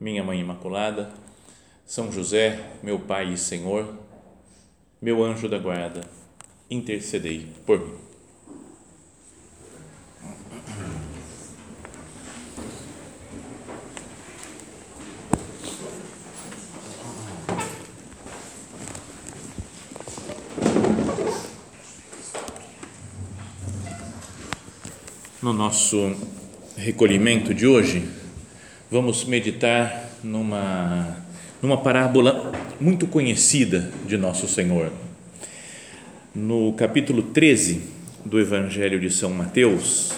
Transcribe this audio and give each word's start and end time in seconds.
Minha 0.00 0.24
Mãe 0.24 0.40
Imaculada, 0.40 1.12
São 1.84 2.10
José, 2.10 2.58
meu 2.82 2.98
Pai 2.98 3.34
e 3.34 3.36
Senhor, 3.36 3.98
meu 5.00 5.22
anjo 5.22 5.46
da 5.46 5.58
guarda, 5.58 6.00
intercedei 6.70 7.46
por 7.66 7.78
mim. 7.78 7.98
No 25.42 25.52
nosso 25.52 26.16
recolhimento 26.74 27.52
de 27.52 27.66
hoje, 27.66 28.19
vamos 28.90 29.24
meditar 29.24 30.10
numa, 30.24 31.16
numa 31.62 31.76
parábola 31.76 32.50
muito 32.80 33.06
conhecida 33.06 33.88
de 34.04 34.16
Nosso 34.16 34.48
Senhor. 34.48 34.90
No 36.34 36.72
capítulo 36.72 37.22
13 37.22 37.82
do 38.24 38.40
Evangelho 38.40 38.98
de 38.98 39.08
São 39.08 39.30
Mateus, 39.30 40.12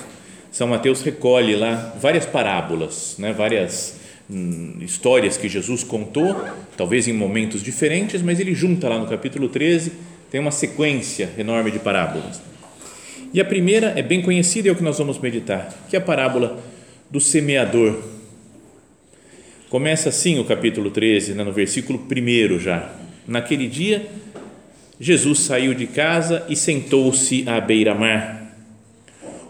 São 0.50 0.68
Mateus 0.68 1.02
recolhe 1.02 1.54
lá 1.54 1.94
várias 2.00 2.24
parábolas, 2.24 3.16
né, 3.18 3.32
várias 3.32 4.00
hum, 4.30 4.76
histórias 4.80 5.36
que 5.36 5.50
Jesus 5.50 5.84
contou, 5.84 6.34
talvez 6.74 7.06
em 7.06 7.12
momentos 7.12 7.62
diferentes, 7.62 8.22
mas 8.22 8.40
ele 8.40 8.54
junta 8.54 8.88
lá 8.88 8.98
no 8.98 9.06
capítulo 9.06 9.50
13, 9.50 9.92
tem 10.30 10.40
uma 10.40 10.50
sequência 10.50 11.30
enorme 11.36 11.70
de 11.70 11.78
parábolas. 11.78 12.40
E 13.34 13.40
a 13.40 13.44
primeira 13.44 13.92
é 13.96 14.02
bem 14.02 14.22
conhecida 14.22 14.70
é 14.70 14.72
o 14.72 14.76
que 14.76 14.82
nós 14.82 14.96
vamos 14.96 15.18
meditar, 15.18 15.74
que 15.90 15.96
é 15.96 15.98
a 15.98 16.02
parábola 16.02 16.58
do 17.10 17.20
semeador. 17.20 18.11
Começa 19.72 20.10
assim 20.10 20.38
o 20.38 20.44
capítulo 20.44 20.90
13, 20.90 21.32
né, 21.32 21.42
no 21.42 21.50
versículo 21.50 21.98
1 21.98 22.58
já. 22.58 22.92
Naquele 23.26 23.66
dia, 23.66 24.06
Jesus 25.00 25.38
saiu 25.38 25.72
de 25.72 25.86
casa 25.86 26.44
e 26.46 26.54
sentou-se 26.54 27.48
à 27.48 27.58
beira-mar. 27.58 28.54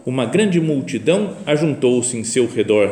Uma 0.05 0.25
grande 0.25 0.61
multidão 0.61 1.35
ajuntou-se 1.45 2.15
em 2.15 2.23
seu 2.23 2.47
redor. 2.47 2.89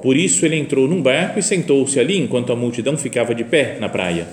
Por 0.00 0.16
isso 0.16 0.46
ele 0.46 0.56
entrou 0.56 0.88
num 0.88 1.02
barco 1.02 1.40
e 1.40 1.42
sentou-se 1.42 2.00
ali 2.00 2.16
enquanto 2.16 2.54
a 2.54 2.56
multidão 2.56 2.96
ficava 2.96 3.34
de 3.34 3.44
pé 3.44 3.76
na 3.78 3.90
praia. 3.90 4.28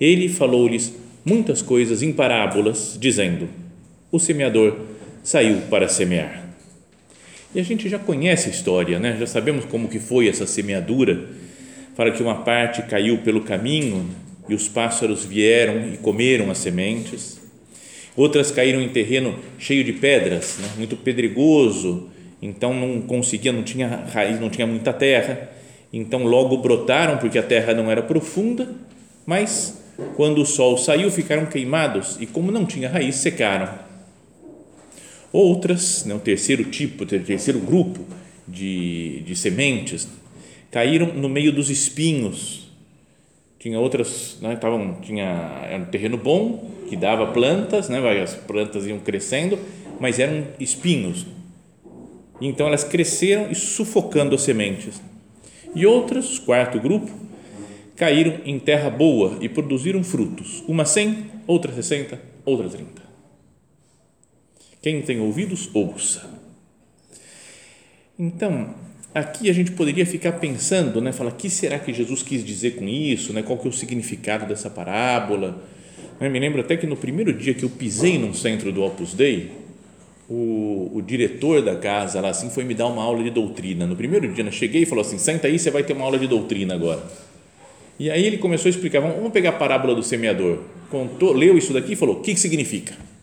Ele 0.00 0.28
falou-lhes 0.28 0.94
muitas 1.24 1.60
coisas 1.60 2.04
em 2.04 2.12
parábolas, 2.12 2.96
dizendo: 3.00 3.48
o 4.12 4.20
semeador 4.20 4.76
saiu 5.24 5.56
para 5.68 5.88
semear. 5.88 6.43
E 7.54 7.60
a 7.60 7.62
gente 7.62 7.88
já 7.88 8.00
conhece 8.00 8.48
a 8.48 8.52
história, 8.52 8.98
né? 8.98 9.16
já 9.18 9.26
sabemos 9.26 9.64
como 9.64 9.88
que 9.88 10.00
foi 10.00 10.28
essa 10.28 10.44
semeadura. 10.44 11.24
Fala 11.94 12.10
que 12.10 12.20
uma 12.20 12.42
parte 12.42 12.82
caiu 12.82 13.18
pelo 13.18 13.42
caminho 13.42 14.10
e 14.48 14.54
os 14.54 14.66
pássaros 14.66 15.24
vieram 15.24 15.92
e 15.92 15.96
comeram 15.96 16.50
as 16.50 16.58
sementes. 16.58 17.40
Outras 18.16 18.50
caíram 18.50 18.82
em 18.82 18.88
terreno 18.88 19.38
cheio 19.56 19.84
de 19.84 19.92
pedras, 19.92 20.58
né? 20.60 20.68
muito 20.76 20.96
pedregoso, 20.96 22.08
então 22.42 22.74
não 22.74 23.00
conseguia, 23.00 23.52
não 23.52 23.62
tinha 23.62 24.04
raiz, 24.12 24.40
não 24.40 24.50
tinha 24.50 24.66
muita 24.66 24.92
terra. 24.92 25.48
Então 25.92 26.24
logo 26.24 26.56
brotaram 26.56 27.18
porque 27.18 27.38
a 27.38 27.42
terra 27.42 27.72
não 27.72 27.88
era 27.88 28.02
profunda, 28.02 28.68
mas 29.24 29.80
quando 30.16 30.42
o 30.42 30.46
sol 30.46 30.76
saiu 30.76 31.08
ficaram 31.08 31.46
queimados 31.46 32.16
e 32.20 32.26
como 32.26 32.50
não 32.50 32.66
tinha 32.66 32.88
raiz 32.88 33.14
secaram. 33.14 33.93
Outras, 35.34 36.04
né, 36.04 36.14
o 36.14 36.20
terceiro 36.20 36.62
tipo, 36.62 37.02
o 37.02 37.06
terceiro 37.06 37.58
grupo 37.58 38.04
de, 38.46 39.20
de 39.26 39.34
sementes, 39.34 40.06
caíram 40.70 41.12
no 41.12 41.28
meio 41.28 41.50
dos 41.50 41.70
espinhos. 41.70 42.70
Tinha 43.58 43.80
outras, 43.80 44.38
né, 44.40 44.54
tavam, 44.54 45.00
tinha 45.02 45.24
era 45.68 45.82
um 45.82 45.86
terreno 45.86 46.16
bom 46.16 46.70
que 46.88 46.94
dava 46.94 47.32
plantas, 47.32 47.88
né, 47.88 47.98
as 48.22 48.36
plantas 48.36 48.86
iam 48.86 49.00
crescendo, 49.00 49.58
mas 49.98 50.20
eram 50.20 50.46
espinhos. 50.60 51.26
Então 52.40 52.68
elas 52.68 52.84
cresceram 52.84 53.50
e 53.50 53.56
sufocando 53.56 54.36
as 54.36 54.42
sementes. 54.42 55.02
E 55.74 55.84
outras, 55.84 56.38
quarto 56.38 56.78
grupo, 56.78 57.10
caíram 57.96 58.38
em 58.44 58.60
terra 58.60 58.88
boa 58.88 59.36
e 59.40 59.48
produziram 59.48 60.04
frutos, 60.04 60.62
uma 60.68 60.84
cem, 60.84 61.28
outra 61.44 61.72
sessenta, 61.72 62.20
outra 62.44 62.68
trinta. 62.68 63.03
Quem 64.84 65.00
tem 65.00 65.18
ouvidos, 65.18 65.70
ouça. 65.72 66.28
Então, 68.18 68.74
aqui 69.14 69.48
a 69.48 69.52
gente 69.54 69.70
poderia 69.70 70.04
ficar 70.04 70.32
pensando, 70.32 71.00
né, 71.00 71.10
o 71.18 71.30
que 71.30 71.48
será 71.48 71.78
que 71.78 71.90
Jesus 71.90 72.22
quis 72.22 72.44
dizer 72.44 72.72
com 72.72 72.86
isso, 72.86 73.32
né, 73.32 73.42
qual 73.42 73.56
que 73.56 73.66
é 73.66 73.70
o 73.70 73.72
significado 73.72 74.44
dessa 74.44 74.68
parábola? 74.68 75.64
Eu 76.20 76.30
me 76.30 76.38
lembro 76.38 76.60
até 76.60 76.76
que 76.76 76.86
no 76.86 76.96
primeiro 76.96 77.32
dia 77.32 77.54
que 77.54 77.62
eu 77.62 77.70
pisei 77.70 78.18
num 78.18 78.34
centro 78.34 78.70
do 78.70 78.84
Opus 78.84 79.14
Dei, 79.14 79.52
o, 80.28 80.90
o 80.92 81.00
diretor 81.00 81.62
da 81.62 81.76
casa 81.76 82.20
lá 82.20 82.28
assim 82.28 82.50
foi 82.50 82.64
me 82.64 82.74
dar 82.74 82.88
uma 82.88 83.02
aula 83.02 83.24
de 83.24 83.30
doutrina. 83.30 83.86
No 83.86 83.96
primeiro 83.96 84.30
dia, 84.34 84.44
né, 84.44 84.50
cheguei 84.50 84.82
e 84.82 84.86
falou 84.86 85.00
assim: 85.00 85.16
senta 85.16 85.46
aí, 85.46 85.58
você 85.58 85.70
vai 85.70 85.82
ter 85.82 85.94
uma 85.94 86.04
aula 86.04 86.18
de 86.18 86.26
doutrina 86.26 86.74
agora. 86.74 87.02
E 87.98 88.10
aí 88.10 88.26
ele 88.26 88.36
começou 88.36 88.68
a 88.68 88.70
explicar: 88.70 89.00
vamos 89.00 89.32
pegar 89.32 89.48
a 89.48 89.52
parábola 89.52 89.94
do 89.94 90.02
semeador. 90.02 90.58
Contou, 90.90 91.32
leu 91.32 91.56
isso 91.56 91.72
daqui 91.72 91.94
e 91.94 91.96
falou: 91.96 92.16
o 92.16 92.20
que, 92.20 92.34
que 92.34 92.40
significa? 92.40 93.13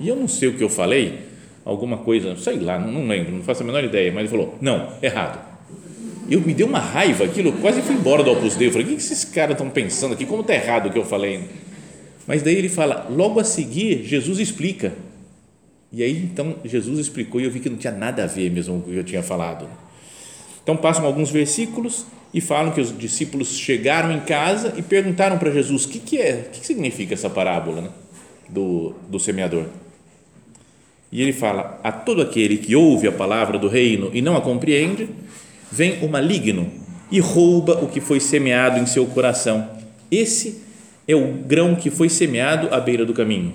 E 0.00 0.08
eu 0.08 0.16
não 0.16 0.26
sei 0.26 0.48
o 0.48 0.54
que 0.54 0.64
eu 0.64 0.68
falei, 0.68 1.20
alguma 1.64 1.98
coisa, 1.98 2.36
sei 2.36 2.58
lá, 2.58 2.78
não, 2.78 2.90
não 2.90 3.06
lembro, 3.06 3.32
não 3.32 3.42
faço 3.42 3.62
a 3.62 3.66
menor 3.66 3.84
ideia, 3.84 4.10
mas 4.10 4.22
ele 4.22 4.28
falou: 4.28 4.58
não, 4.60 4.92
errado. 5.02 5.50
Eu 6.28 6.40
me 6.40 6.54
deu 6.54 6.66
uma 6.66 6.78
raiva 6.78 7.24
aquilo, 7.24 7.52
quase 7.54 7.82
fui 7.82 7.94
embora 7.94 8.22
do 8.22 8.30
Opus 8.30 8.56
Dei. 8.56 8.68
Eu 8.68 8.72
falei: 8.72 8.86
o 8.86 8.90
que 8.90 8.96
esses 8.96 9.24
caras 9.24 9.52
estão 9.52 9.68
pensando 9.68 10.14
aqui? 10.14 10.24
Como 10.24 10.42
está 10.42 10.54
errado 10.54 10.86
o 10.88 10.92
que 10.92 10.98
eu 10.98 11.04
falei? 11.04 11.44
Mas 12.26 12.42
daí 12.42 12.54
ele 12.54 12.68
fala: 12.68 13.06
logo 13.10 13.40
a 13.40 13.44
seguir, 13.44 14.04
Jesus 14.04 14.38
explica. 14.38 14.92
E 15.92 16.02
aí 16.02 16.22
então 16.22 16.56
Jesus 16.64 17.00
explicou 17.00 17.40
e 17.40 17.44
eu 17.44 17.50
vi 17.50 17.58
que 17.58 17.68
não 17.68 17.76
tinha 17.76 17.92
nada 17.92 18.22
a 18.22 18.26
ver 18.26 18.48
mesmo 18.50 18.80
com 18.80 18.90
o 18.90 18.92
que 18.92 18.98
eu 18.98 19.04
tinha 19.04 19.22
falado. 19.22 19.68
Então 20.62 20.76
passam 20.76 21.04
alguns 21.04 21.30
versículos 21.30 22.06
e 22.32 22.40
falam 22.40 22.70
que 22.72 22.80
os 22.80 22.96
discípulos 22.96 23.58
chegaram 23.58 24.12
em 24.12 24.20
casa 24.20 24.74
e 24.76 24.82
perguntaram 24.82 25.36
para 25.36 25.50
Jesus: 25.50 25.84
o 25.84 25.88
que, 25.88 25.98
que 25.98 26.18
é, 26.18 26.46
o 26.46 26.50
que 26.50 26.64
significa 26.64 27.14
essa 27.14 27.28
parábola 27.28 27.80
né? 27.82 27.90
do, 28.48 28.94
do 29.08 29.18
semeador? 29.18 29.66
E 31.12 31.20
ele 31.22 31.32
fala: 31.32 31.80
A 31.82 31.90
todo 31.90 32.22
aquele 32.22 32.56
que 32.56 32.76
ouve 32.76 33.08
a 33.08 33.12
palavra 33.12 33.58
do 33.58 33.68
reino 33.68 34.10
e 34.12 34.22
não 34.22 34.36
a 34.36 34.40
compreende, 34.40 35.08
vem 35.70 36.04
o 36.04 36.08
maligno 36.08 36.70
e 37.10 37.18
rouba 37.18 37.82
o 37.82 37.88
que 37.88 38.00
foi 38.00 38.20
semeado 38.20 38.78
em 38.78 38.86
seu 38.86 39.06
coração. 39.06 39.68
Esse 40.10 40.62
é 41.08 41.14
o 41.14 41.26
grão 41.32 41.74
que 41.74 41.90
foi 41.90 42.08
semeado 42.08 42.72
à 42.72 42.78
beira 42.78 43.04
do 43.04 43.12
caminho. 43.12 43.52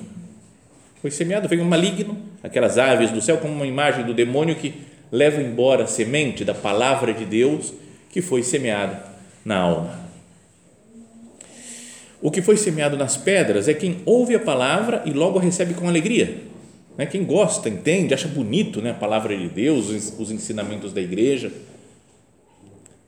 Foi 1.01 1.09
semeado, 1.11 1.47
vem 1.47 1.59
o 1.59 1.65
maligno, 1.65 2.17
aquelas 2.43 2.77
aves 2.77 3.11
do 3.11 3.21
céu, 3.21 3.37
como 3.37 3.53
uma 3.53 3.67
imagem 3.67 4.05
do 4.05 4.13
demônio 4.13 4.55
que 4.55 4.73
leva 5.11 5.41
embora 5.41 5.83
a 5.83 5.87
semente 5.87 6.43
da 6.43 6.53
palavra 6.53 7.13
de 7.13 7.25
Deus 7.25 7.73
que 8.09 8.21
foi 8.21 8.43
semeada 8.43 9.03
na 9.45 9.57
alma. 9.57 10.05
O 12.21 12.31
que 12.31 12.41
foi 12.41 12.57
semeado 12.57 12.97
nas 12.97 13.15
pedras 13.15 13.67
é 13.67 13.73
quem 13.73 13.97
ouve 14.05 14.35
a 14.35 14.39
palavra 14.39 15.03
e 15.05 15.11
logo 15.11 15.37
a 15.37 15.41
recebe 15.41 15.75
com 15.75 15.87
alegria 15.87 16.54
né? 16.97 17.05
Quem 17.05 17.23
gosta, 17.23 17.69
entende, 17.69 18.13
acha 18.13 18.27
bonito 18.27 18.81
né? 18.81 18.91
a 18.91 18.95
palavra 18.95 19.37
de 19.37 19.47
Deus, 19.47 19.89
os 20.17 20.31
ensinamentos 20.31 20.93
da 20.93 21.01
igreja, 21.01 21.51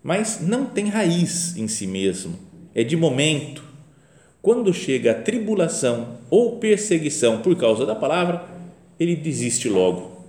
mas 0.03 0.39
não 0.41 0.65
tem 0.65 0.87
raiz 0.87 1.55
em 1.57 1.67
si 1.67 1.87
mesmo, 1.87 2.37
é 2.73 2.83
de 2.83 2.95
momento. 2.95 3.63
Quando 4.41 4.73
chega 4.73 5.11
a 5.11 5.15
tribulação 5.21 6.19
ou 6.29 6.57
perseguição 6.57 7.41
por 7.41 7.55
causa 7.57 7.85
da 7.85 7.95
palavra, 7.95 8.45
ele 8.99 9.15
desiste 9.15 9.67
logo. 9.67 10.25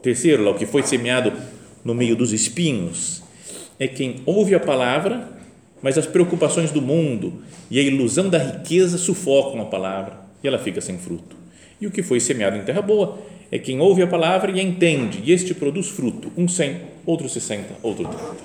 Terceiro, 0.00 0.48
o 0.48 0.54
que 0.54 0.66
foi 0.66 0.82
semeado 0.82 1.32
no 1.84 1.94
meio 1.94 2.14
dos 2.14 2.32
espinhos, 2.32 3.22
é 3.78 3.88
quem 3.88 4.22
ouve 4.24 4.54
a 4.54 4.60
palavra, 4.60 5.28
mas 5.82 5.98
as 5.98 6.06
preocupações 6.06 6.70
do 6.70 6.80
mundo 6.80 7.42
e 7.70 7.78
a 7.78 7.82
ilusão 7.82 8.28
da 8.28 8.38
riqueza 8.38 8.96
sufocam 8.96 9.60
a 9.60 9.64
palavra 9.64 10.20
e 10.42 10.46
ela 10.46 10.58
fica 10.58 10.80
sem 10.80 10.98
fruto. 10.98 11.41
E 11.82 11.86
o 11.88 11.90
que 11.90 12.00
foi 12.00 12.20
semeado 12.20 12.56
em 12.56 12.62
terra 12.62 12.80
boa 12.80 13.18
é 13.50 13.58
quem 13.58 13.80
ouve 13.80 14.02
a 14.02 14.06
palavra 14.06 14.52
e 14.52 14.60
a 14.60 14.62
entende, 14.62 15.20
e 15.24 15.32
este 15.32 15.52
produz 15.52 15.88
fruto, 15.88 16.30
um 16.36 16.46
cem, 16.46 16.80
outro 17.04 17.28
sessenta, 17.28 17.74
outro 17.82 18.04
trinta. 18.06 18.44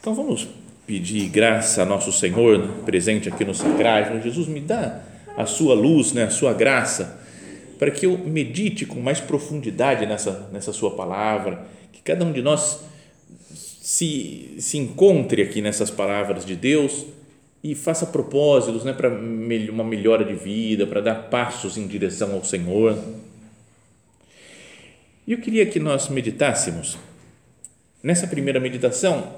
Então 0.00 0.16
vamos 0.16 0.48
pedir 0.84 1.28
graça 1.28 1.82
a 1.82 1.86
nosso 1.86 2.10
Senhor, 2.10 2.58
né, 2.58 2.68
presente 2.84 3.28
aqui 3.28 3.44
no 3.44 3.54
sacrário. 3.54 4.20
Jesus, 4.20 4.48
me 4.48 4.58
dá 4.58 5.00
a 5.36 5.46
sua 5.46 5.76
luz, 5.76 6.12
né, 6.12 6.24
a 6.24 6.30
sua 6.30 6.52
graça, 6.52 7.20
para 7.78 7.92
que 7.92 8.04
eu 8.04 8.18
medite 8.18 8.84
com 8.84 8.98
mais 8.98 9.20
profundidade 9.20 10.04
nessa, 10.06 10.50
nessa 10.52 10.72
sua 10.72 10.90
palavra, 10.90 11.68
que 11.92 12.02
cada 12.02 12.24
um 12.24 12.32
de 12.32 12.42
nós 12.42 12.80
se, 13.54 14.56
se 14.58 14.76
encontre 14.76 15.40
aqui 15.40 15.62
nessas 15.62 15.88
palavras 15.88 16.44
de 16.44 16.56
Deus 16.56 17.06
e 17.64 17.74
faça 17.74 18.04
propósitos 18.04 18.84
né, 18.84 18.92
para 18.92 19.08
uma 19.08 19.82
melhora 19.82 20.22
de 20.22 20.34
vida, 20.34 20.86
para 20.86 21.00
dar 21.00 21.14
passos 21.30 21.78
em 21.78 21.86
direção 21.86 22.34
ao 22.34 22.44
Senhor. 22.44 23.02
E 25.26 25.32
eu 25.32 25.38
queria 25.38 25.64
que 25.64 25.80
nós 25.80 26.10
meditássemos 26.10 26.98
nessa 28.02 28.26
primeira 28.26 28.60
meditação 28.60 29.32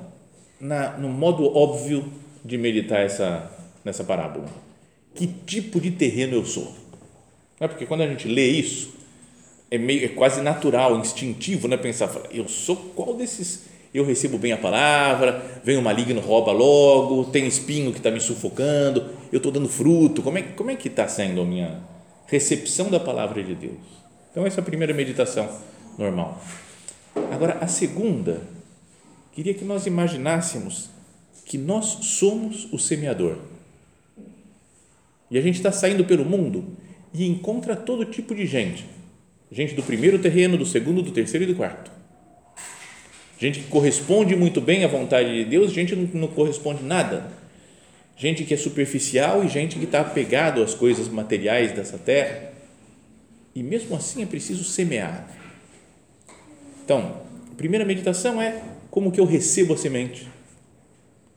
na, 0.60 0.98
no 0.98 1.08
modo 1.08 1.56
óbvio 1.56 2.12
de 2.44 2.58
meditar 2.58 2.98
essa, 2.98 3.48
nessa 3.84 4.02
parábola. 4.02 4.48
Que 5.14 5.28
tipo 5.28 5.80
de 5.80 5.92
terreno 5.92 6.34
eu 6.34 6.44
sou? 6.44 6.74
É 7.60 7.68
porque 7.68 7.86
quando 7.86 8.00
a 8.00 8.08
gente 8.08 8.26
lê 8.26 8.48
isso, 8.48 8.92
é, 9.70 9.78
meio, 9.78 10.04
é 10.04 10.08
quase 10.08 10.42
natural, 10.42 10.98
instintivo, 10.98 11.68
né? 11.68 11.76
pensar, 11.76 12.10
eu 12.32 12.48
sou 12.48 12.74
qual 12.74 13.14
desses? 13.14 13.66
Eu 13.96 14.04
recebo 14.04 14.36
bem 14.36 14.52
a 14.52 14.58
palavra, 14.58 15.42
vem 15.64 15.78
o 15.78 15.82
maligno, 15.82 16.20
rouba 16.20 16.52
logo, 16.52 17.24
tem 17.30 17.46
espinho 17.46 17.92
que 17.92 17.96
está 17.96 18.10
me 18.10 18.20
sufocando, 18.20 19.06
eu 19.32 19.38
estou 19.38 19.50
dando 19.50 19.70
fruto. 19.70 20.22
Como 20.22 20.36
é, 20.36 20.42
como 20.42 20.70
é 20.70 20.76
que 20.76 20.88
está 20.88 21.08
sendo 21.08 21.40
a 21.40 21.46
minha 21.46 21.80
recepção 22.26 22.90
da 22.90 23.00
palavra 23.00 23.42
de 23.42 23.54
Deus? 23.54 23.80
Então, 24.30 24.46
essa 24.46 24.60
é 24.60 24.62
a 24.62 24.64
primeira 24.64 24.92
meditação 24.92 25.48
normal. 25.96 26.44
Agora, 27.32 27.56
a 27.58 27.66
segunda 27.66 28.42
queria 29.32 29.54
que 29.54 29.64
nós 29.64 29.86
imaginássemos 29.86 30.90
que 31.46 31.56
nós 31.56 31.86
somos 32.02 32.70
o 32.70 32.78
semeador. 32.78 33.38
E 35.30 35.38
a 35.38 35.40
gente 35.40 35.56
está 35.56 35.72
saindo 35.72 36.04
pelo 36.04 36.26
mundo 36.26 36.66
e 37.14 37.26
encontra 37.26 37.74
todo 37.74 38.04
tipo 38.04 38.34
de 38.34 38.44
gente. 38.44 38.84
Gente 39.50 39.74
do 39.74 39.82
primeiro 39.82 40.18
terreno, 40.18 40.58
do 40.58 40.66
segundo, 40.66 41.00
do 41.00 41.12
terceiro 41.12 41.44
e 41.44 41.46
do 41.46 41.54
quarto. 41.54 41.95
Gente 43.38 43.60
que 43.60 43.68
corresponde 43.68 44.34
muito 44.34 44.60
bem 44.60 44.84
à 44.84 44.88
vontade 44.88 45.32
de 45.32 45.44
Deus, 45.44 45.72
gente 45.72 45.94
que 45.94 46.00
não, 46.00 46.22
não 46.22 46.28
corresponde 46.28 46.82
nada. 46.82 47.30
Gente 48.16 48.44
que 48.44 48.54
é 48.54 48.56
superficial 48.56 49.44
e 49.44 49.48
gente 49.48 49.78
que 49.78 49.84
está 49.84 50.00
apegado 50.00 50.62
às 50.62 50.74
coisas 50.74 51.06
materiais 51.08 51.72
dessa 51.72 51.98
terra. 51.98 52.50
E 53.54 53.62
mesmo 53.62 53.94
assim 53.94 54.22
é 54.22 54.26
preciso 54.26 54.64
semear. 54.64 55.28
Então, 56.84 57.20
a 57.52 57.54
primeira 57.56 57.84
meditação 57.84 58.40
é 58.40 58.62
como 58.90 59.12
que 59.12 59.20
eu 59.20 59.26
recebo 59.26 59.74
a 59.74 59.76
semente. 59.76 60.26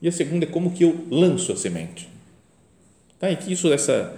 E 0.01 0.07
a 0.07 0.11
segunda 0.11 0.45
é 0.45 0.47
como 0.47 0.71
que 0.71 0.85
eu 0.85 1.05
lanço 1.11 1.51
a 1.51 1.57
semente. 1.57 2.07
Tá? 3.19 3.29
E 3.29 3.35
que 3.35 3.51
isso, 3.51 3.71
essa, 3.73 4.17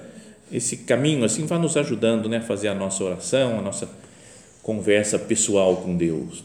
esse 0.52 0.78
caminho 0.78 1.26
assim, 1.26 1.48
vai 1.48 1.58
nos 1.58 1.76
ajudando 1.76 2.30
né, 2.30 2.38
a 2.38 2.42
fazer 2.42 2.68
a 2.68 2.76
nossa 2.76 3.04
oração, 3.04 3.58
a 3.58 3.62
nossa 3.62 3.90
conversa 4.62 5.18
pessoal 5.18 5.78
com 5.78 5.98
Deus. 5.98 6.44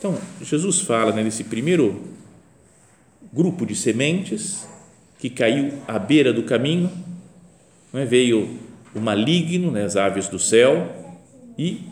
Então, 0.00 0.18
Jesus 0.40 0.80
fala 0.80 1.12
né, 1.12 1.22
nesse 1.22 1.44
primeiro 1.44 2.02
grupo 3.30 3.66
de 3.66 3.74
sementes 3.74 4.66
que 5.18 5.28
caiu 5.28 5.74
à 5.86 5.98
beira 5.98 6.32
do 6.32 6.42
caminho, 6.42 6.90
né, 7.92 8.06
veio 8.06 8.58
o 8.94 8.98
maligno, 8.98 9.70
né, 9.70 9.84
as 9.84 9.96
aves 9.96 10.26
do 10.26 10.38
céu, 10.38 10.90
e 11.58 11.82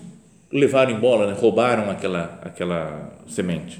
levaram 0.51 0.93
embora, 0.93 1.27
né, 1.27 1.39
roubaram 1.39 1.91
aquela, 1.91 2.41
aquela 2.43 3.13
semente. 3.29 3.79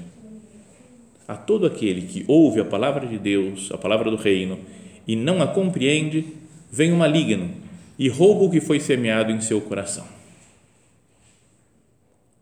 A 1.27 1.35
todo 1.35 1.65
aquele 1.65 2.03
que 2.03 2.23
ouve 2.27 2.61
a 2.61 2.65
palavra 2.65 3.07
de 3.07 3.17
Deus, 3.17 3.71
a 3.71 3.79
palavra 3.79 4.11
do 4.11 4.15
reino, 4.15 4.59
e 5.07 5.15
não 5.15 5.41
a 5.41 5.47
compreende, 5.47 6.35
vem 6.71 6.93
o 6.93 6.97
maligno 6.97 7.49
e 7.97 8.07
rouba 8.07 8.43
o 8.43 8.51
que 8.51 8.61
foi 8.61 8.79
semeado 8.79 9.31
em 9.31 9.41
seu 9.41 9.59
coração. 9.59 10.05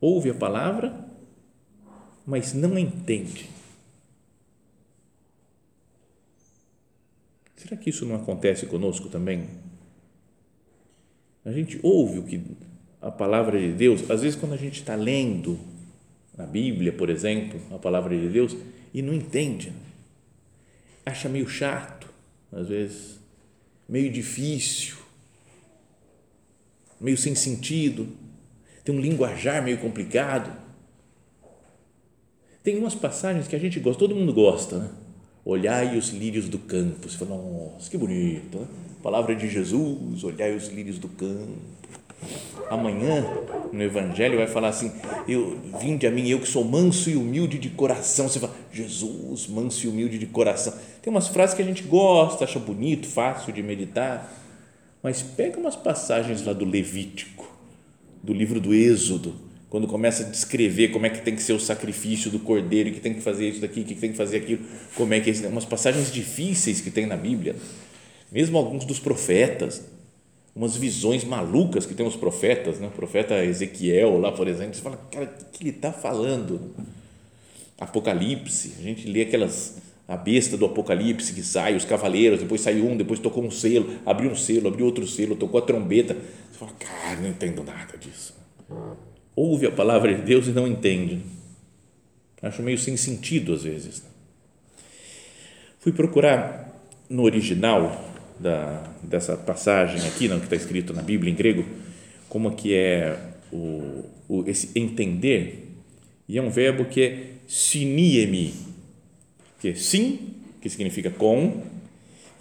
Ouve 0.01 0.31
a 0.31 0.34
palavra, 0.34 1.06
mas 2.27 2.53
não 2.53 2.77
entende. 2.77 3.50
Será 7.56 7.77
que 7.77 7.89
isso 7.89 8.06
não 8.06 8.18
acontece 8.18 8.65
conosco 8.65 9.07
também? 9.07 9.47
A 11.45 11.51
gente 11.53 11.79
ouve 11.81 12.19
o 12.19 12.24
que 12.24 12.44
a 13.01 13.09
palavra 13.09 13.57
de 13.57 13.71
Deus, 13.71 14.12
às 14.12 14.21
vezes 14.21 14.38
quando 14.38 14.51
a 14.51 14.57
gente 14.57 14.81
está 14.81 14.94
lendo 14.94 15.57
na 16.38 16.45
Bíblia, 16.45 16.91
por 16.91 17.09
exemplo, 17.09 17.62
a 17.74 17.79
palavra 17.79 18.15
de 18.15 18.27
Deus 18.27 18.57
e 18.94 19.01
não 19.01 19.13
entende, 19.13 19.71
acha 21.06 21.29
meio 21.29 21.47
chato, 21.47 22.09
às 22.51 22.68
vezes, 22.68 23.19
meio 23.88 24.12
difícil, 24.12 24.97
meio 27.00 27.18
sem 27.18 27.33
sentido, 27.35 28.09
tem 28.83 28.94
um 28.94 29.00
linguajar 29.00 29.63
meio 29.63 29.77
complicado. 29.77 30.67
Tem 32.68 32.78
umas 32.78 32.94
passagens 32.94 33.48
que 33.48 33.56
a 33.56 33.60
gente 33.60 33.80
gosta, 33.80 33.98
todo 33.98 34.14
mundo 34.14 34.34
gosta, 34.34 34.78
né? 34.78 34.90
Olhai 35.46 35.98
os 35.98 36.10
lírios 36.10 36.50
do 36.50 36.60
campo. 36.60 37.08
Você 37.08 37.18
fala, 37.18 37.42
nossa, 37.42 37.90
que 37.90 37.98
bonito, 37.98 38.58
né? 38.58 38.68
Palavra 39.02 39.34
de 39.34 39.48
Jesus, 39.48 40.22
olhai 40.25 40.54
os 40.54 40.68
lírios 40.68 41.00
do 41.00 41.08
campo 41.08 41.48
amanhã 42.69 43.25
no 43.72 43.81
Evangelho 43.81 44.38
vai 44.38 44.48
falar 44.48 44.68
assim: 44.68 44.92
eu 45.30 45.58
vinde 45.80 46.06
a 46.06 46.12
mim, 46.12 46.28
eu 46.28 46.42
que 46.42 46.48
sou 46.50 46.66
manso 46.66 47.10
e 47.10 47.16
humilde 47.16 47.58
de 47.58 47.69
coração. 47.69 48.28
Você 48.28 48.38
fala, 48.38 48.54
Jesus, 48.70 49.48
manso 49.48 49.86
e 49.86 49.90
humilde 49.90 50.20
de 50.20 50.25
coração. 50.25 50.74
Tem 51.02 51.10
umas 51.10 51.30
frases 51.30 51.56
que 51.56 51.62
a 51.62 51.66
gente 51.66 51.84
gosta, 51.84 52.44
acha 52.44 52.60
bonito, 52.60 53.08
fácil 53.08 53.54
de 53.54 53.63
meditar, 53.63 54.30
mas 55.02 55.22
pega 55.22 55.58
umas 55.58 55.78
passagens 55.78 56.46
lá 56.46 56.52
do 56.52 56.66
Levítico, 56.66 57.50
do 58.22 58.34
livro 58.34 58.60
do 58.60 58.74
Êxodo, 58.74 59.47
quando 59.77 59.88
começa 59.88 60.24
a 60.24 60.25
descrever 60.25 60.88
como 60.88 61.06
é 61.06 61.09
que 61.12 61.21
tem 61.21 61.35
que 61.35 61.44
ser 61.44 61.53
o 61.53 61.59
sacrifício 61.59 62.31
do 62.31 62.39
cordeiro, 62.39 62.91
que 62.91 63.00
tem 63.00 63.13
que 63.13 63.21
fazer 63.21 63.47
isso 63.47 63.62
daqui, 63.62 63.83
que 63.83 63.94
tem 63.94 64.09
que 64.09 64.18
fazer 64.18 64.38
aquilo, 64.38 64.65
como 64.95 65.13
é 65.13 65.19
que 65.19 65.29
é, 65.29 65.47
umas 65.47 65.65
passagens 65.65 66.12
difíceis 66.12 66.81
que 66.81 66.89
tem 66.89 67.06
na 67.06 67.15
Bíblia, 67.15 67.56
mesmo 68.31 68.57
alguns 68.57 68.85
dos 68.85 68.97
profetas 68.97 69.85
umas 70.56 70.75
visões 70.75 71.24
malucas 71.24 71.85
que 71.85 71.94
tem 71.94 72.03
os 72.07 72.15
profetas, 72.15 72.79
né? 72.79 72.88
o 72.88 72.89
profeta 72.89 73.46
Ezequiel 73.46 74.17
lá, 74.17 74.31
por 74.31 74.48
exemplo, 74.48 74.74
você 74.74 74.81
fala, 74.81 74.98
cara, 75.12 75.25
o 75.25 75.46
que 75.51 75.62
ele 75.62 75.69
está 75.69 75.93
falando? 75.93 76.74
Apocalipse, 77.79 78.74
a 78.79 78.81
gente 78.81 79.07
lê 79.07 79.22
aquelas, 79.22 79.77
a 80.07 80.17
besta 80.17 80.57
do 80.57 80.65
Apocalipse 80.65 81.31
que 81.31 81.43
sai, 81.43 81.75
os 81.75 81.86
cavaleiros, 81.86 82.39
depois 82.39 82.62
saiu 82.62 82.88
um, 82.88 82.98
depois 82.98 83.19
tocou 83.19 83.43
um 83.43 83.51
selo, 83.51 84.00
abriu 84.03 84.31
um 84.31 84.36
selo, 84.36 84.69
abriu 84.69 84.88
outro 84.88 85.05
selo, 85.05 85.36
tocou 85.36 85.60
a 85.60 85.62
trombeta, 85.62 86.17
você 86.51 86.57
fala, 86.57 86.72
cara, 86.79 87.22
não 87.22 87.29
entendo 87.29 87.63
nada 87.63 87.96
disso. 87.96 88.34
Ouve 89.38 89.67
a 89.67 89.72
palavra 89.72 90.15
de 90.15 90.24
Deus 90.24 90.48
e 90.48 90.51
não 90.51 90.67
entende. 90.67 91.20
Acho 92.41 92.63
meio 92.63 92.79
sem 92.79 92.98
sentido 92.98 93.53
às 93.53 93.62
vezes. 93.62 94.03
Fui 95.79 95.91
procurar 95.91 96.75
no 97.08 97.22
original 97.22 98.03
da, 98.39 98.84
dessa 99.03 99.38
passagem 99.38 100.01
aqui, 100.08 100.27
não, 100.27 100.39
que 100.39 100.46
está 100.46 100.56
escrito 100.56 100.91
na 100.91 101.03
Bíblia 101.03 101.32
em 101.32 101.36
grego, 101.36 101.63
como 102.27 102.56
que 102.56 102.74
é 102.74 103.15
o, 103.53 104.06
o, 104.27 104.44
esse 104.48 104.72
entender, 104.74 105.67
e 106.27 106.39
é 106.39 106.41
um 106.41 106.50
verbo 106.50 106.86
que 106.86 107.01
é 107.03 107.25
siniemi, 107.48 108.56
que 109.62 109.70
é 109.70 109.75
sim, 109.75 110.34
que 110.60 110.67
significa 110.67 111.12
com, 111.12 111.62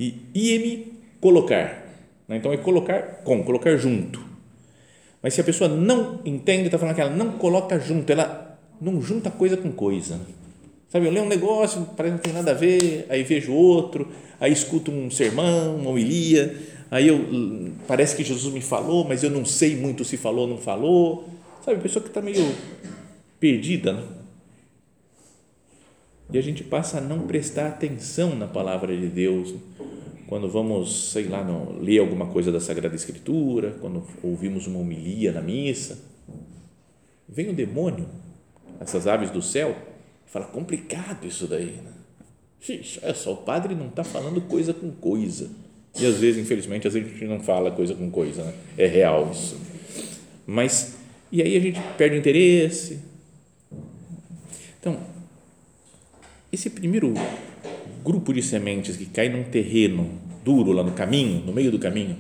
e 0.00 0.15
iemi, 0.35 0.95
colocar. 1.21 1.95
Né? 2.26 2.38
Então, 2.38 2.55
é 2.55 2.57
colocar 2.57 3.03
com, 3.23 3.45
colocar 3.45 3.76
junto. 3.76 4.36
Mas 5.26 5.35
se 5.35 5.40
a 5.40 5.45
pessoa 5.45 5.68
não 5.68 6.21
entende, 6.25 6.66
está 6.66 6.78
falando 6.78 6.95
que 6.95 7.00
ela 7.00 7.11
não 7.11 7.33
coloca 7.33 7.80
junto, 7.80 8.09
ela 8.12 8.56
não 8.80 9.02
junta 9.02 9.28
coisa 9.28 9.56
com 9.56 9.73
coisa. 9.73 10.21
Sabe, 10.88 11.06
eu 11.06 11.11
leio 11.11 11.25
um 11.25 11.28
negócio, 11.28 11.85
parece 11.97 12.14
que 12.14 12.16
não 12.18 12.23
tem 12.23 12.33
nada 12.33 12.52
a 12.52 12.54
ver, 12.54 13.06
aí 13.09 13.25
vejo 13.25 13.52
outro, 13.52 14.06
aí 14.38 14.52
escuto 14.52 14.92
um 14.92 15.11
sermão, 15.11 15.78
uma 15.78 15.90
homilia, 15.90 16.56
aí 16.92 17.09
eu, 17.09 17.18
parece 17.88 18.14
que 18.14 18.23
Jesus 18.23 18.54
me 18.54 18.61
falou, 18.61 19.04
mas 19.04 19.25
eu 19.25 19.30
não 19.30 19.45
sei 19.45 19.75
muito 19.75 20.04
se 20.04 20.16
falou 20.16 20.42
ou 20.42 20.50
não 20.54 20.59
falou. 20.59 21.28
Sabe, 21.64 21.80
pessoa 21.80 22.00
que 22.00 22.09
está 22.09 22.23
meio 22.23 22.54
perdida, 23.40 23.95
né? 23.95 24.04
E 26.33 26.38
a 26.38 26.40
gente 26.40 26.62
passa 26.62 26.99
a 26.99 27.00
não 27.00 27.26
prestar 27.26 27.66
atenção 27.66 28.37
na 28.37 28.47
palavra 28.47 28.97
de 28.97 29.09
Deus 29.09 29.56
quando 30.26 30.49
vamos, 30.49 31.12
sei 31.12 31.28
lá, 31.28 31.45
não, 31.45 31.78
ler 31.80 31.99
alguma 31.99 32.26
coisa 32.26 32.50
da 32.50 32.61
Sagrada 32.61 32.95
Escritura, 32.95 33.76
quando 33.80 34.02
ouvimos 34.23 34.66
uma 34.66 34.78
homilia 34.78 35.33
na 35.33 35.40
missa. 35.40 35.99
Vem 37.28 37.49
o 37.49 37.54
demônio, 37.54 38.09
essas 38.80 39.06
aves 39.06 39.30
do 39.30 39.42
céu, 39.42 39.76
Fala, 40.26 40.47
complicado 40.47 41.26
isso 41.26 41.47
daí. 41.47 41.80
Né? 41.83 41.92
Ixi, 42.68 43.00
é 43.02 43.14
só 43.14 43.33
o 43.33 43.37
padre 43.38 43.75
não 43.75 43.88
está 43.88 44.02
falando 44.02 44.40
coisa 44.42 44.75
com 44.75 44.90
coisa. 44.90 45.50
E 45.99 46.04
às 46.04 46.16
vezes, 46.16 46.42
infelizmente, 46.42 46.87
às 46.87 46.95
vezes 46.95 47.09
a 47.09 47.12
gente 47.12 47.25
não 47.26 47.40
fala 47.40 47.71
coisa 47.71 47.95
com 47.95 48.11
coisa, 48.11 48.45
né? 48.45 48.54
é 48.76 48.87
real 48.87 49.30
isso. 49.33 49.59
Mas, 50.45 50.97
e 51.33 51.40
aí 51.40 51.56
a 51.56 51.61
gente 51.61 51.80
perde 51.97 52.16
o 52.16 52.18
interesse. 52.18 53.00
Então, 54.78 55.00
esse 56.52 56.68
primeiro 56.68 57.14
grupo 58.07 58.33
de 58.33 58.41
sementes 58.41 58.97
que 58.97 59.05
cai 59.05 59.29
num 59.29 59.43
terreno 59.43 60.09
duro 60.45 60.71
lá 60.71 60.85
no 60.85 60.93
caminho, 60.93 61.45
no 61.45 61.53
meio 61.53 61.73
do 61.73 61.79
caminho, 61.79 62.17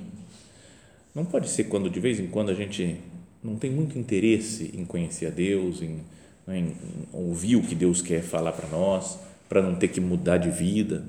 não 1.14 1.24
pode 1.24 1.48
ser 1.48 1.64
quando 1.64 1.88
de 1.88 2.00
vez 2.00 2.18
em 2.18 2.26
quando 2.26 2.50
a 2.50 2.54
gente 2.54 2.96
não 3.40 3.54
tem 3.54 3.70
muito 3.70 3.96
interesse 3.96 4.72
em 4.74 4.84
conhecer 4.84 5.26
a 5.26 5.30
Deus, 5.30 5.80
em, 5.80 6.00
né, 6.44 6.58
em 6.58 6.74
ouvir 7.12 7.54
o 7.54 7.62
que 7.62 7.76
Deus 7.76 8.02
quer 8.02 8.20
falar 8.20 8.50
para 8.50 8.68
nós, 8.68 9.16
para 9.48 9.62
não 9.62 9.76
ter 9.76 9.86
que 9.86 10.00
mudar 10.00 10.38
de 10.38 10.50
vida. 10.50 11.04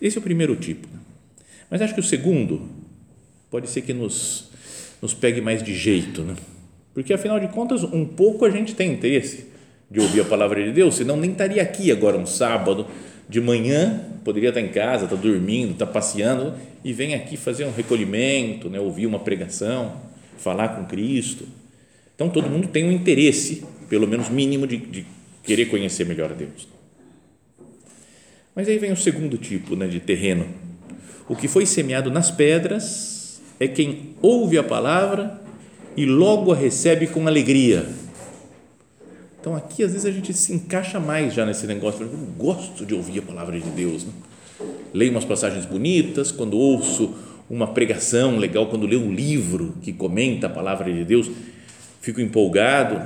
Esse 0.00 0.18
é 0.18 0.20
o 0.20 0.22
primeiro 0.22 0.54
tipo. 0.54 0.86
Mas 1.68 1.82
acho 1.82 1.94
que 1.94 2.00
o 2.00 2.04
segundo 2.04 2.68
pode 3.50 3.68
ser 3.68 3.82
que 3.82 3.92
nos, 3.92 4.52
nos 5.02 5.14
pegue 5.14 5.40
mais 5.40 5.64
de 5.64 5.74
jeito, 5.74 6.22
né? 6.22 6.36
Porque 6.94 7.12
afinal 7.12 7.40
de 7.40 7.48
contas, 7.48 7.82
um 7.82 8.04
pouco 8.04 8.44
a 8.44 8.50
gente 8.50 8.72
tem 8.76 8.92
interesse 8.92 9.46
de 9.90 9.98
ouvir 9.98 10.20
a 10.20 10.24
palavra 10.24 10.62
de 10.62 10.70
Deus, 10.70 10.94
senão 10.94 11.16
nem 11.16 11.32
estaria 11.32 11.60
aqui 11.60 11.90
agora 11.90 12.16
um 12.16 12.24
sábado 12.24 12.86
de 13.32 13.40
manhã, 13.40 13.98
poderia 14.22 14.50
estar 14.50 14.60
em 14.60 14.68
casa, 14.68 15.04
estar 15.04 15.16
dormindo, 15.16 15.72
estar 15.72 15.86
passeando 15.86 16.52
e 16.84 16.92
vem 16.92 17.14
aqui 17.14 17.34
fazer 17.34 17.64
um 17.64 17.72
recolhimento, 17.72 18.68
né? 18.68 18.78
ouvir 18.78 19.06
uma 19.06 19.18
pregação, 19.18 19.96
falar 20.36 20.68
com 20.76 20.84
Cristo. 20.84 21.48
Então 22.14 22.28
todo 22.28 22.50
mundo 22.50 22.68
tem 22.68 22.84
um 22.84 22.92
interesse, 22.92 23.64
pelo 23.88 24.06
menos 24.06 24.28
mínimo, 24.28 24.66
de, 24.66 24.76
de 24.76 25.06
querer 25.42 25.64
conhecer 25.66 26.04
melhor 26.04 26.30
a 26.30 26.34
Deus. 26.34 26.68
Mas 28.54 28.68
aí 28.68 28.76
vem 28.76 28.92
o 28.92 28.96
segundo 28.96 29.38
tipo 29.38 29.74
né, 29.74 29.86
de 29.86 29.98
terreno. 29.98 30.46
O 31.26 31.34
que 31.34 31.48
foi 31.48 31.64
semeado 31.64 32.10
nas 32.10 32.30
pedras 32.30 33.40
é 33.58 33.66
quem 33.66 34.14
ouve 34.20 34.58
a 34.58 34.62
palavra 34.62 35.40
e 35.96 36.04
logo 36.04 36.52
a 36.52 36.54
recebe 36.54 37.06
com 37.06 37.26
alegria. 37.26 37.86
Então 39.42 39.56
aqui 39.56 39.82
às 39.82 39.90
vezes 39.90 40.06
a 40.06 40.12
gente 40.12 40.32
se 40.32 40.54
encaixa 40.54 41.00
mais 41.00 41.34
já 41.34 41.44
nesse 41.44 41.66
negócio. 41.66 42.02
Eu 42.02 42.16
gosto 42.38 42.86
de 42.86 42.94
ouvir 42.94 43.18
a 43.18 43.22
palavra 43.22 43.58
de 43.58 43.68
Deus. 43.70 44.04
Né? 44.04 44.12
Leio 44.94 45.10
umas 45.10 45.24
passagens 45.24 45.66
bonitas, 45.66 46.30
quando 46.30 46.56
ouço 46.56 47.12
uma 47.50 47.66
pregação 47.66 48.38
legal, 48.38 48.68
quando 48.68 48.86
leio 48.86 49.00
um 49.00 49.12
livro 49.12 49.74
que 49.82 49.92
comenta 49.92 50.46
a 50.46 50.50
palavra 50.50 50.92
de 50.92 51.04
Deus, 51.04 51.28
fico 52.00 52.20
empolgado. 52.20 53.02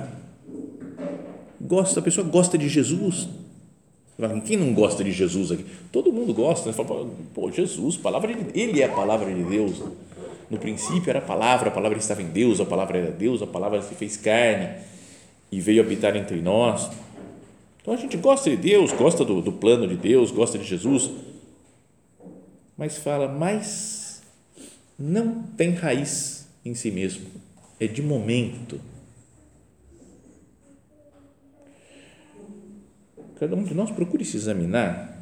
Gosta, 1.58 2.00
a 2.00 2.02
pessoa 2.02 2.26
gosta 2.28 2.58
de 2.58 2.68
Jesus. 2.68 3.26
Quem 4.44 4.58
não 4.58 4.74
gosta 4.74 5.02
de 5.02 5.12
Jesus 5.12 5.50
aqui? 5.50 5.64
Todo 5.90 6.12
mundo 6.12 6.34
gosta. 6.34 6.68
Né? 6.68 6.74
Fala, 6.74 7.08
pô, 7.32 7.50
Jesus, 7.50 7.96
palavra 7.96 8.34
de, 8.34 8.60
ele 8.60 8.82
é 8.82 8.84
a 8.84 8.92
palavra 8.92 9.32
de 9.32 9.42
Deus. 9.42 9.82
No 10.50 10.58
princípio 10.58 11.08
era 11.08 11.18
a 11.18 11.22
palavra, 11.22 11.70
a 11.70 11.72
palavra 11.72 11.96
estava 11.96 12.20
em 12.20 12.28
Deus, 12.28 12.60
a 12.60 12.66
palavra 12.66 12.98
era 12.98 13.10
Deus, 13.10 13.40
a 13.40 13.46
palavra 13.46 13.80
se 13.80 13.94
fez 13.94 14.18
carne 14.18 14.95
e 15.56 15.60
veio 15.60 15.82
habitar 15.82 16.14
entre 16.14 16.40
nós. 16.42 16.90
Então 17.80 17.94
a 17.94 17.96
gente 17.96 18.16
gosta 18.16 18.50
de 18.50 18.56
Deus, 18.56 18.92
gosta 18.92 19.24
do, 19.24 19.40
do 19.40 19.52
plano 19.52 19.88
de 19.88 19.96
Deus, 19.96 20.30
gosta 20.30 20.58
de 20.58 20.64
Jesus, 20.64 21.10
mas 22.76 22.98
fala, 22.98 23.26
mas 23.26 24.22
não 24.98 25.42
tem 25.56 25.70
raiz 25.72 26.46
em 26.62 26.74
si 26.74 26.90
mesmo, 26.90 27.26
é 27.80 27.86
de 27.86 28.02
momento. 28.02 28.78
Cada 33.40 33.56
um 33.56 33.64
de 33.64 33.72
nós 33.72 33.90
procure 33.90 34.24
se 34.24 34.36
examinar 34.36 35.14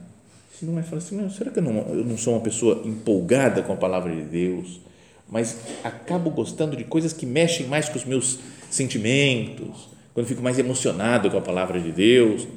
se 0.52 0.64
não 0.64 0.78
é 0.78 0.82
falar 0.84 0.98
assim, 0.98 1.28
será 1.30 1.50
que 1.50 1.58
eu 1.58 1.62
não, 1.62 1.78
eu 1.88 2.04
não 2.04 2.16
sou 2.16 2.34
uma 2.34 2.40
pessoa 2.40 2.82
empolgada 2.84 3.60
com 3.62 3.72
a 3.72 3.76
palavra 3.76 4.14
de 4.14 4.22
Deus? 4.22 4.80
mas 5.28 5.56
acabo 5.82 6.30
gostando 6.30 6.76
de 6.76 6.84
coisas 6.84 7.12
que 7.12 7.26
mexem 7.26 7.66
mais 7.66 7.88
com 7.88 7.96
os 7.96 8.04
meus 8.04 8.38
sentimentos, 8.70 9.88
quando 10.14 10.26
fico 10.26 10.42
mais 10.42 10.58
emocionado 10.58 11.30
com 11.30 11.36
a 11.36 11.42
palavra 11.42 11.78
de 11.78 11.92
Deus, 11.92 12.48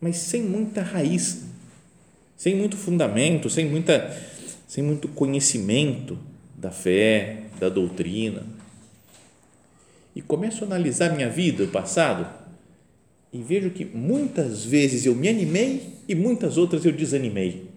mas 0.00 0.16
sem 0.16 0.42
muita 0.42 0.80
raiz, 0.80 1.44
sem 2.36 2.54
muito 2.54 2.76
fundamento, 2.76 3.50
sem 3.50 3.66
muita, 3.66 4.16
sem 4.66 4.82
muito 4.82 5.08
conhecimento 5.08 6.18
da 6.56 6.70
fé, 6.70 7.42
da 7.60 7.68
doutrina. 7.68 8.44
E 10.14 10.22
começo 10.22 10.64
a 10.64 10.66
analisar 10.66 11.14
minha 11.14 11.28
vida, 11.28 11.64
o 11.64 11.68
passado, 11.68 12.26
e 13.32 13.42
vejo 13.42 13.70
que 13.70 13.84
muitas 13.84 14.64
vezes 14.64 15.04
eu 15.04 15.14
me 15.14 15.28
animei 15.28 15.94
e 16.08 16.14
muitas 16.14 16.56
outras 16.56 16.86
eu 16.86 16.92
desanimei 16.92 17.76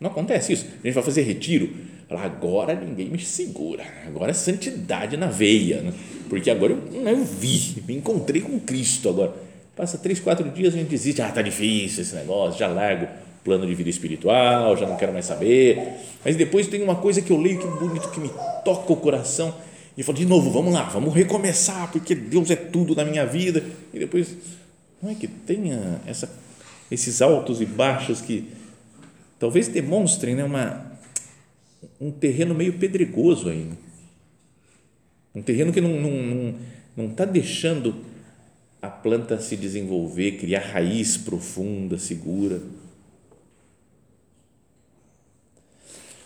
não 0.00 0.10
acontece 0.10 0.52
isso. 0.52 0.66
A 0.66 0.86
gente 0.86 0.94
vai 0.94 1.02
fazer 1.02 1.22
retiro, 1.22 1.70
fala, 2.08 2.22
agora 2.22 2.74
ninguém 2.74 3.08
me 3.08 3.18
segura, 3.18 3.84
agora 4.06 4.30
é 4.30 4.34
santidade 4.34 5.16
na 5.16 5.26
veia, 5.26 5.82
né? 5.82 5.92
porque 6.28 6.50
agora 6.50 6.72
eu, 6.72 7.06
eu 7.06 7.24
vi, 7.24 7.82
me 7.86 7.96
encontrei 7.96 8.40
com 8.40 8.58
Cristo 8.60 9.08
agora. 9.08 9.34
Passa 9.76 9.96
três, 9.96 10.18
quatro 10.18 10.48
dias 10.50 10.74
a 10.74 10.76
gente 10.76 10.88
desiste, 10.88 11.22
ah, 11.22 11.30
tá 11.30 11.40
difícil 11.40 12.02
esse 12.02 12.14
negócio, 12.14 12.58
já 12.58 12.66
largo 12.66 13.06
plano 13.44 13.66
de 13.66 13.74
vida 13.74 13.88
espiritual, 13.88 14.76
já 14.76 14.86
não 14.86 14.96
quero 14.96 15.12
mais 15.12 15.24
saber. 15.24 15.80
Mas 16.24 16.36
depois 16.36 16.66
tem 16.66 16.82
uma 16.82 16.96
coisa 16.96 17.22
que 17.22 17.30
eu 17.30 17.36
leio 17.36 17.58
que 17.58 17.66
é 17.66 17.70
bonito, 17.70 18.10
que 18.10 18.20
me 18.20 18.30
toca 18.64 18.92
o 18.92 18.96
coração. 18.96 19.54
E 19.96 20.02
falo, 20.02 20.18
de 20.18 20.26
novo, 20.26 20.50
vamos 20.50 20.72
lá, 20.72 20.84
vamos 20.84 21.14
recomeçar, 21.14 21.90
porque 21.90 22.14
Deus 22.14 22.50
é 22.50 22.56
tudo 22.56 22.94
na 22.94 23.04
minha 23.04 23.24
vida. 23.24 23.64
E 23.92 23.98
depois, 23.98 24.36
não 25.02 25.10
é 25.10 25.14
que 25.14 25.26
tenha 25.26 26.00
essa, 26.06 26.30
esses 26.90 27.22
altos 27.22 27.60
e 27.60 27.66
baixos 27.66 28.20
que 28.20 28.48
talvez 29.38 29.68
demonstrem 29.68 30.34
né, 30.34 30.44
uma, 30.44 30.87
um 32.00 32.10
terreno 32.10 32.54
meio 32.54 32.78
pedregoso 32.78 33.48
aí. 33.48 33.70
Um 35.34 35.42
terreno 35.42 35.72
que 35.72 35.80
não 35.80 35.94
está 35.96 36.02
não, 36.02 36.22
não, 36.22 36.54
não 36.96 37.14
tá 37.14 37.24
deixando 37.24 38.04
a 38.80 38.88
planta 38.88 39.40
se 39.40 39.56
desenvolver, 39.56 40.38
criar 40.38 40.60
raiz 40.60 41.16
profunda, 41.16 41.98
segura. 41.98 42.60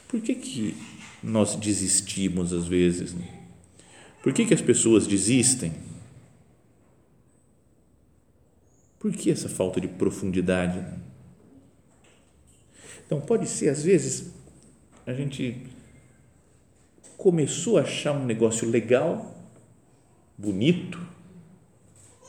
Por 0.09 0.21
que, 0.21 0.35
que 0.35 0.77
nós 1.23 1.57
desistimos 1.57 2.53
às 2.53 2.67
vezes? 2.67 3.15
Né? 3.15 3.27
Por 4.23 4.33
que, 4.33 4.45
que 4.45 4.55
as 4.55 4.61
pessoas 4.61 5.07
desistem? 5.07 5.73
Por 8.99 9.11
que 9.13 9.31
essa 9.31 9.49
falta 9.49 9.81
de 9.81 9.89
profundidade? 9.89 10.79
Né? 10.79 10.99
Então, 13.07 13.21
pode 13.21 13.49
ser, 13.49 13.69
às 13.69 13.83
vezes, 13.83 14.33
a 15.07 15.13
gente 15.13 15.67
começou 17.17 17.79
a 17.79 17.83
achar 17.83 18.13
um 18.13 18.25
negócio 18.25 18.69
legal, 18.69 19.35
bonito, 20.37 20.99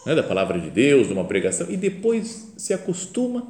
né, 0.06 0.16
da 0.16 0.24
palavra 0.24 0.60
de 0.60 0.70
Deus, 0.70 1.08
de 1.08 1.14
uma 1.14 1.26
pregação, 1.26 1.70
e 1.70 1.78
depois 1.78 2.54
se 2.58 2.74
acostuma 2.74 3.48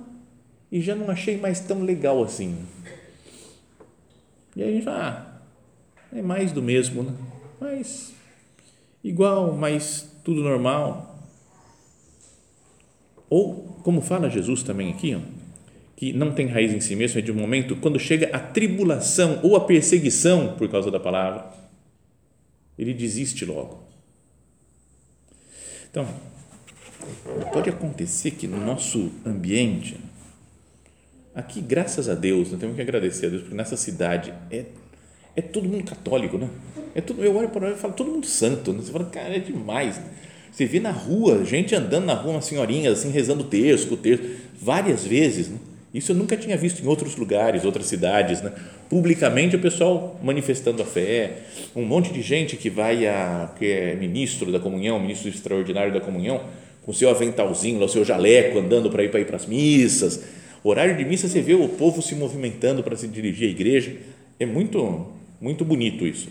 e 0.72 0.82
já 0.82 0.96
não 0.96 1.10
achei 1.10 1.38
mais 1.38 1.60
tão 1.60 1.84
legal 1.84 2.24
assim. 2.24 2.58
E 4.56 4.63
aí 4.63 4.70
a 4.70 4.72
gente 4.72 4.84
fala, 4.84 5.42
ah, 6.12 6.18
é 6.18 6.22
mais 6.22 6.51
do 6.51 6.62
mesmo, 6.62 7.03
né? 7.03 7.13
Mas 7.60 8.13
igual, 9.03 9.53
mas 9.53 10.15
tudo 10.24 10.42
normal. 10.42 11.20
Ou, 13.30 13.80
como 13.84 14.01
fala 14.01 14.30
Jesus 14.30 14.63
também 14.63 14.92
aqui, 14.92 15.15
ó, 15.15 15.20
que 16.03 16.12
não 16.12 16.33
tem 16.33 16.48
raiz 16.48 16.74
em 16.74 16.81
si 16.81 16.98
mesmo, 16.98 17.17
é 17.17 17.22
de 17.22 17.31
um 17.31 17.36
momento 17.36 17.77
quando 17.77 17.98
chega 17.98 18.29
a 18.36 18.39
tribulação 18.39 19.39
ou 19.41 19.55
a 19.55 19.62
perseguição 19.62 20.53
por 20.57 20.67
causa 20.67 20.91
da 20.91 21.00
palavra, 21.00 21.50
ele 22.77 22.93
desiste 22.93 23.45
logo. 23.45 23.81
Então, 25.89 26.05
pode 27.53 27.69
acontecer 27.69 28.31
que 28.31 28.48
no 28.48 28.57
nosso 28.57 29.13
ambiente, 29.25 29.98
aqui, 31.33 31.62
graças 31.62 32.10
a 32.10 32.15
Deus, 32.15 32.51
nós 32.51 32.60
temos 32.60 32.75
que 32.75 32.81
agradecer 32.81 33.27
a 33.27 33.29
Deus, 33.29 33.43
porque 33.43 33.55
nessa 33.55 33.77
cidade 33.77 34.33
é, 34.51 34.65
é 35.38 35.41
todo 35.41 35.69
mundo 35.69 35.86
católico, 35.86 36.38
né? 36.38 36.50
É 36.93 37.00
tudo, 37.00 37.24
eu 37.24 37.33
olho 37.33 37.48
para 37.48 37.72
e 37.72 37.75
falo, 37.77 37.93
todo 37.93 38.12
mundo 38.12 38.27
santo, 38.27 38.74
né? 38.74 38.81
Você 38.81 38.91
fala, 38.91 39.05
cara, 39.05 39.38
é 39.38 39.39
demais. 39.39 40.01
Você 40.51 40.65
vê 40.65 40.81
na 40.81 40.91
rua, 40.91 41.45
gente 41.45 41.74
andando 41.74 42.05
na 42.05 42.13
rua, 42.13 42.33
umas 42.33 42.45
senhorinhas 42.45 43.00
assim, 43.00 43.10
rezando 43.10 43.45
terço, 43.45 43.93
o 43.93 43.95
terço, 43.95 44.24
várias 44.60 45.05
vezes, 45.05 45.48
né? 45.48 45.60
Isso 45.93 46.12
eu 46.12 46.15
nunca 46.15 46.35
tinha 46.35 46.57
visto 46.57 46.83
em 46.83 46.88
outros 46.88 47.15
lugares, 47.15 47.63
outras 47.63 47.85
cidades, 47.85 48.41
né? 48.41 48.51
Publicamente 48.89 49.55
o 49.55 49.59
pessoal 49.59 50.19
manifestando 50.23 50.81
a 50.81 50.85
fé, 50.85 51.33
um 51.75 51.85
monte 51.85 52.12
de 52.12 52.21
gente 52.21 52.57
que 52.57 52.69
vai 52.69 53.05
a 53.05 53.53
que 53.59 53.65
é 53.65 53.95
ministro 53.95 54.51
da 54.51 54.59
comunhão, 54.59 55.00
ministro 55.00 55.29
extraordinário 55.29 55.93
da 55.93 56.01
comunhão, 56.01 56.41
com 56.83 56.91
seu 56.91 57.09
aventalzinho, 57.09 57.81
o 57.83 57.88
seu 57.88 58.03
jaleco 58.03 58.57
andando 58.57 58.89
para 58.89 59.03
ir 59.03 59.12
para 59.12 59.19
ir 59.19 59.25
para 59.25 59.35
as 59.35 59.45
missas. 59.45 60.23
Horário 60.63 60.97
de 60.97 61.05
missa 61.05 61.27
você 61.27 61.41
vê 61.41 61.53
o 61.53 61.69
povo 61.69 62.01
se 62.01 62.15
movimentando 62.15 62.81
para 62.81 62.95
se 62.95 63.07
dirigir 63.07 63.47
à 63.50 63.51
igreja. 63.51 63.95
É 64.39 64.45
muito 64.47 65.12
muito 65.39 65.63
bonito 65.63 66.07
isso. 66.07 66.29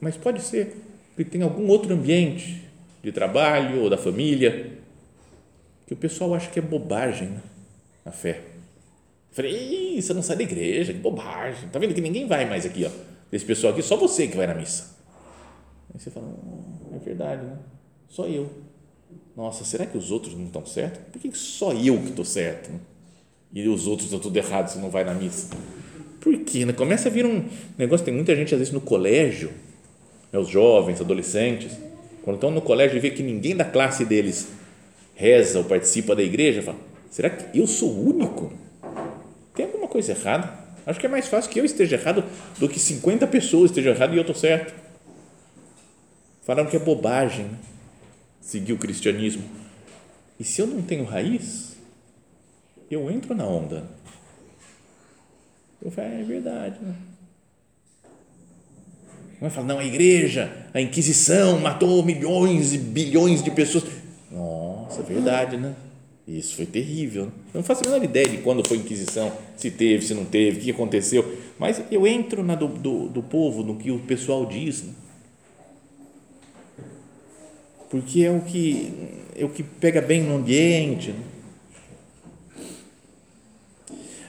Mas 0.00 0.16
pode 0.16 0.42
ser 0.42 0.74
que 1.16 1.24
tem 1.24 1.42
algum 1.42 1.68
outro 1.68 1.92
ambiente 1.92 2.62
de 3.04 3.12
trabalho 3.12 3.82
ou 3.82 3.90
da 3.90 3.96
família 3.96 4.72
que 5.86 5.94
o 5.94 5.96
pessoal 5.96 6.34
acha 6.34 6.50
que 6.50 6.58
é 6.58 6.62
bobagem, 6.62 7.28
né? 7.28 7.40
A 8.08 8.12
fé. 8.12 8.40
falei, 9.30 10.00
você 10.00 10.14
não 10.14 10.22
sai 10.22 10.36
da 10.36 10.42
igreja, 10.42 10.92
que 10.92 10.98
bobagem. 10.98 11.68
Tá 11.68 11.78
vendo 11.78 11.94
que 11.94 12.00
ninguém 12.00 12.26
vai 12.26 12.48
mais 12.48 12.64
aqui, 12.64 12.84
ó. 12.84 12.90
Desse 13.30 13.44
pessoal 13.44 13.72
aqui, 13.72 13.82
só 13.82 13.96
você 13.96 14.26
que 14.26 14.36
vai 14.36 14.46
na 14.46 14.54
missa. 14.54 14.96
Aí 15.92 16.00
você 16.00 16.10
fala, 16.10 16.26
hum, 16.26 16.96
é 16.96 16.98
verdade, 16.98 17.44
né? 17.44 17.58
Só 18.08 18.26
eu. 18.26 18.50
Nossa, 19.36 19.64
será 19.64 19.84
que 19.86 19.96
os 19.96 20.10
outros 20.10 20.34
não 20.34 20.46
estão 20.46 20.64
certos? 20.64 21.00
Por 21.12 21.20
que 21.20 21.36
só 21.36 21.72
eu 21.72 21.98
que 21.98 22.08
estou 22.08 22.24
certo? 22.24 22.72
Né? 22.72 22.80
E 23.52 23.68
os 23.68 23.86
outros 23.86 24.06
estão 24.06 24.18
tudo 24.18 24.36
errado 24.36 24.68
se 24.68 24.78
não 24.78 24.90
vai 24.90 25.04
na 25.04 25.14
missa? 25.14 25.50
Por 26.20 26.36
quê? 26.40 26.64
Né? 26.64 26.72
Começa 26.72 27.08
a 27.08 27.12
vir 27.12 27.26
um 27.26 27.44
negócio, 27.76 28.04
tem 28.04 28.14
muita 28.14 28.34
gente 28.34 28.54
às 28.54 28.58
vezes 28.58 28.72
no 28.72 28.80
colégio, 28.80 29.52
né, 30.32 30.38
os 30.38 30.48
jovens, 30.48 31.00
adolescentes, 31.00 31.76
quando 32.22 32.36
estão 32.36 32.50
no 32.50 32.60
colégio 32.60 32.96
e 32.96 33.00
vê 33.00 33.10
que 33.10 33.22
ninguém 33.22 33.54
da 33.54 33.64
classe 33.64 34.04
deles 34.04 34.48
reza 35.14 35.58
ou 35.58 35.64
participa 35.64 36.16
da 36.16 36.22
igreja, 36.22 36.62
fala, 36.62 36.78
será 37.10 37.30
que 37.30 37.58
eu 37.58 37.66
sou 37.66 37.90
único? 38.06 38.52
Tem 39.54 39.66
alguma 39.66 39.88
coisa 39.88 40.12
errada? 40.12 40.52
Acho 40.86 40.98
que 40.98 41.06
é 41.06 41.08
mais 41.08 41.26
fácil 41.28 41.50
que 41.50 41.60
eu 41.60 41.64
esteja 41.64 41.96
errado 41.96 42.24
do 42.58 42.68
que 42.68 42.80
50 42.80 43.26
pessoas 43.26 43.70
estejam 43.70 43.92
errado 43.92 44.14
e 44.14 44.16
eu 44.16 44.22
estou 44.22 44.34
certo. 44.34 44.72
Falaram 46.42 46.70
que 46.70 46.76
é 46.76 46.80
bobagem 46.80 47.44
né? 47.44 47.58
seguir 48.40 48.72
o 48.72 48.78
cristianismo. 48.78 49.44
E 50.40 50.44
se 50.44 50.62
eu 50.62 50.66
não 50.66 50.80
tenho 50.80 51.04
raiz, 51.04 51.76
eu 52.90 53.10
entro 53.10 53.34
na 53.34 53.44
onda. 53.44 53.84
Eu 55.82 55.90
falo, 55.90 56.08
é 56.08 56.22
verdade. 56.22 56.78
Né? 56.80 56.94
Falar, 59.50 59.66
não, 59.66 59.78
a 59.78 59.84
igreja, 59.84 60.66
a 60.72 60.80
Inquisição 60.80 61.60
matou 61.60 62.02
milhões 62.02 62.72
e 62.72 62.78
bilhões 62.78 63.42
de 63.42 63.50
pessoas. 63.50 63.84
Nossa, 64.30 65.02
verdade, 65.02 65.56
né? 65.56 65.76
Isso 66.28 66.56
foi 66.56 66.66
terrível. 66.66 67.24
Né? 67.26 67.32
Não 67.54 67.62
faço 67.62 67.82
a 67.84 67.90
menor 67.90 68.04
ideia 68.04 68.28
de 68.28 68.36
quando 68.38 68.66
foi 68.66 68.76
a 68.76 68.80
Inquisição, 68.80 69.32
se 69.56 69.70
teve, 69.70 70.04
se 70.04 70.12
não 70.12 70.26
teve, 70.26 70.58
o 70.58 70.62
que 70.62 70.70
aconteceu. 70.70 71.24
Mas 71.58 71.82
eu 71.90 72.06
entro 72.06 72.44
na 72.44 72.54
do, 72.54 72.68
do, 72.68 73.08
do 73.08 73.22
povo, 73.22 73.62
no 73.62 73.76
que 73.76 73.90
o 73.90 73.98
pessoal 74.00 74.44
diz. 74.44 74.82
Né? 74.82 74.92
Porque 77.88 78.22
é 78.22 78.30
o 78.30 78.42
que, 78.42 78.92
é 79.34 79.44
o 79.46 79.48
que 79.48 79.62
pega 79.62 80.02
bem 80.02 80.22
no 80.22 80.36
ambiente. 80.36 81.12
Né? 81.12 81.20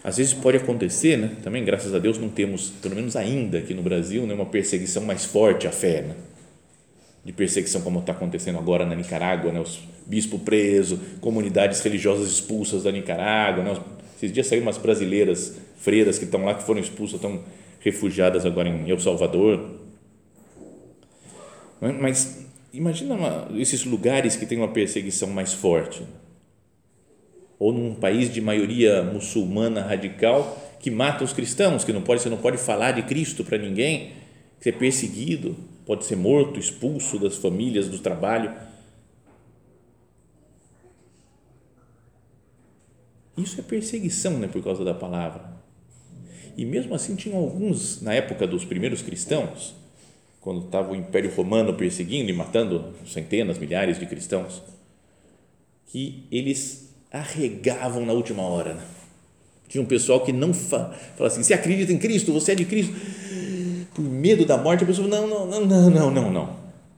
Às 0.01 0.15
vezes 0.15 0.33
pode 0.33 0.55
acontecer, 0.55 1.17
né? 1.17 1.35
também 1.43 1.65
graças 1.65 1.93
a 1.93 1.99
Deus 1.99 2.17
não 2.17 2.29
temos, 2.29 2.69
pelo 2.81 2.95
menos 2.95 3.17
ainda 3.17 3.57
aqui 3.57 3.73
no 3.73 3.83
Brasil, 3.83 4.25
né, 4.25 4.33
uma 4.33 4.45
perseguição 4.45 5.03
mais 5.03 5.25
forte 5.25 5.67
à 5.67 5.71
fé, 5.71 6.01
né? 6.03 6.15
De 7.23 7.33
perseguição 7.33 7.81
como 7.81 7.99
está 7.99 8.11
acontecendo 8.11 8.57
agora 8.57 8.85
na 8.85 8.95
Nicarágua, 8.95 9.51
né? 9.51 9.59
os 9.59 9.79
bispos 10.05 10.41
presos, 10.41 10.99
comunidades 11.19 11.81
religiosas 11.81 12.29
expulsas 12.29 12.83
da 12.83 12.91
Nicarágua, 12.91 13.63
né? 13.63 13.77
esses 14.15 14.31
dias 14.31 14.47
saíram 14.47 14.65
umas 14.65 14.77
brasileiras 14.77 15.57
freiras 15.77 16.17
que 16.17 16.25
estão 16.25 16.43
lá, 16.43 16.53
que 16.53 16.63
foram 16.63 16.79
expulsas, 16.79 17.15
estão 17.15 17.43
refugiadas 17.79 18.45
agora 18.45 18.67
em 18.67 18.89
El 18.89 18.99
Salvador, 18.99 19.79
mas 21.81 22.45
imagina 22.73 23.15
uma, 23.15 23.47
esses 23.55 23.85
lugares 23.85 24.35
que 24.35 24.45
tem 24.45 24.57
uma 24.57 24.67
perseguição 24.67 25.29
mais 25.29 25.53
forte, 25.53 26.03
ou 27.57 27.73
num 27.73 27.95
país 27.95 28.33
de 28.33 28.41
maioria 28.41 29.03
muçulmana 29.03 29.81
radical 29.81 30.57
que 30.79 30.89
mata 30.89 31.23
os 31.23 31.33
cristãos, 31.33 31.83
que 31.83 31.91
não 31.91 32.01
pode, 32.01 32.21
você 32.21 32.29
não 32.29 32.37
pode 32.37 32.57
falar 32.57 32.93
de 32.93 33.03
Cristo 33.03 33.43
para 33.43 33.57
ninguém, 33.57 34.13
que 34.61 34.69
é 34.69 34.71
perseguido, 34.71 35.55
pode 35.89 36.05
ser 36.05 36.15
morto, 36.15 36.59
expulso 36.59 37.17
das 37.17 37.37
famílias, 37.37 37.87
do 37.87 37.97
trabalho. 37.97 38.53
Isso 43.35 43.59
é 43.59 43.63
perseguição, 43.63 44.37
né, 44.37 44.47
por 44.47 44.63
causa 44.63 44.85
da 44.85 44.93
palavra. 44.93 45.51
E 46.55 46.63
mesmo 46.63 46.93
assim 46.93 47.15
tinham 47.15 47.39
alguns 47.39 48.03
na 48.03 48.13
época 48.13 48.45
dos 48.45 48.63
primeiros 48.63 49.01
cristãos, 49.01 49.73
quando 50.39 50.65
estava 50.65 50.91
o 50.91 50.95
Império 50.95 51.33
Romano 51.33 51.73
perseguindo 51.73 52.29
e 52.29 52.33
matando 52.33 52.93
centenas, 53.07 53.57
milhares 53.57 53.97
de 53.97 54.05
cristãos, 54.05 54.61
que 55.87 56.27
eles 56.31 56.93
arregavam 57.11 58.05
na 58.05 58.13
última 58.13 58.43
hora. 58.43 58.75
Né? 58.75 58.83
Tinha 59.67 59.81
um 59.81 59.87
pessoal 59.87 60.23
que 60.23 60.31
não 60.31 60.53
fa 60.53 60.93
fala 61.17 61.29
assim: 61.29 61.41
você 61.41 61.55
acredita 61.55 61.91
em 61.91 61.97
Cristo? 61.97 62.31
Você 62.31 62.51
é 62.51 62.55
de 62.55 62.65
Cristo? 62.65 62.93
Por 63.99 64.05
medo 64.05 64.45
da 64.45 64.57
morte, 64.57 64.85
a 64.85 64.87
pessoa 64.87 65.09
não, 65.09 65.27
não, 65.27 65.45
não, 65.45 65.65
não, 65.65 65.89
não, 65.89 66.09
não, 66.09 66.31
não, 66.31 66.55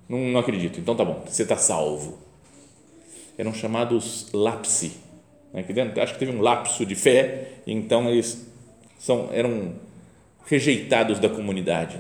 não, 0.08 0.20
não 0.20 0.40
acredito. 0.40 0.80
Então 0.80 0.96
tá 0.96 1.04
bom, 1.04 1.24
você 1.26 1.42
está 1.42 1.58
salvo. 1.58 2.20
Eram 3.36 3.52
chamados 3.56 4.28
lapsi. 4.32 4.92
Né? 5.52 5.66
Acho 6.00 6.14
que 6.14 6.20
teve 6.20 6.32
um 6.32 6.42
lapso 6.42 6.86
de 6.86 6.94
fé, 6.94 7.54
então 7.66 8.08
eles 8.08 8.46
são, 9.00 9.30
eram 9.34 9.74
rejeitados 10.46 11.18
da 11.18 11.28
comunidade. 11.28 12.00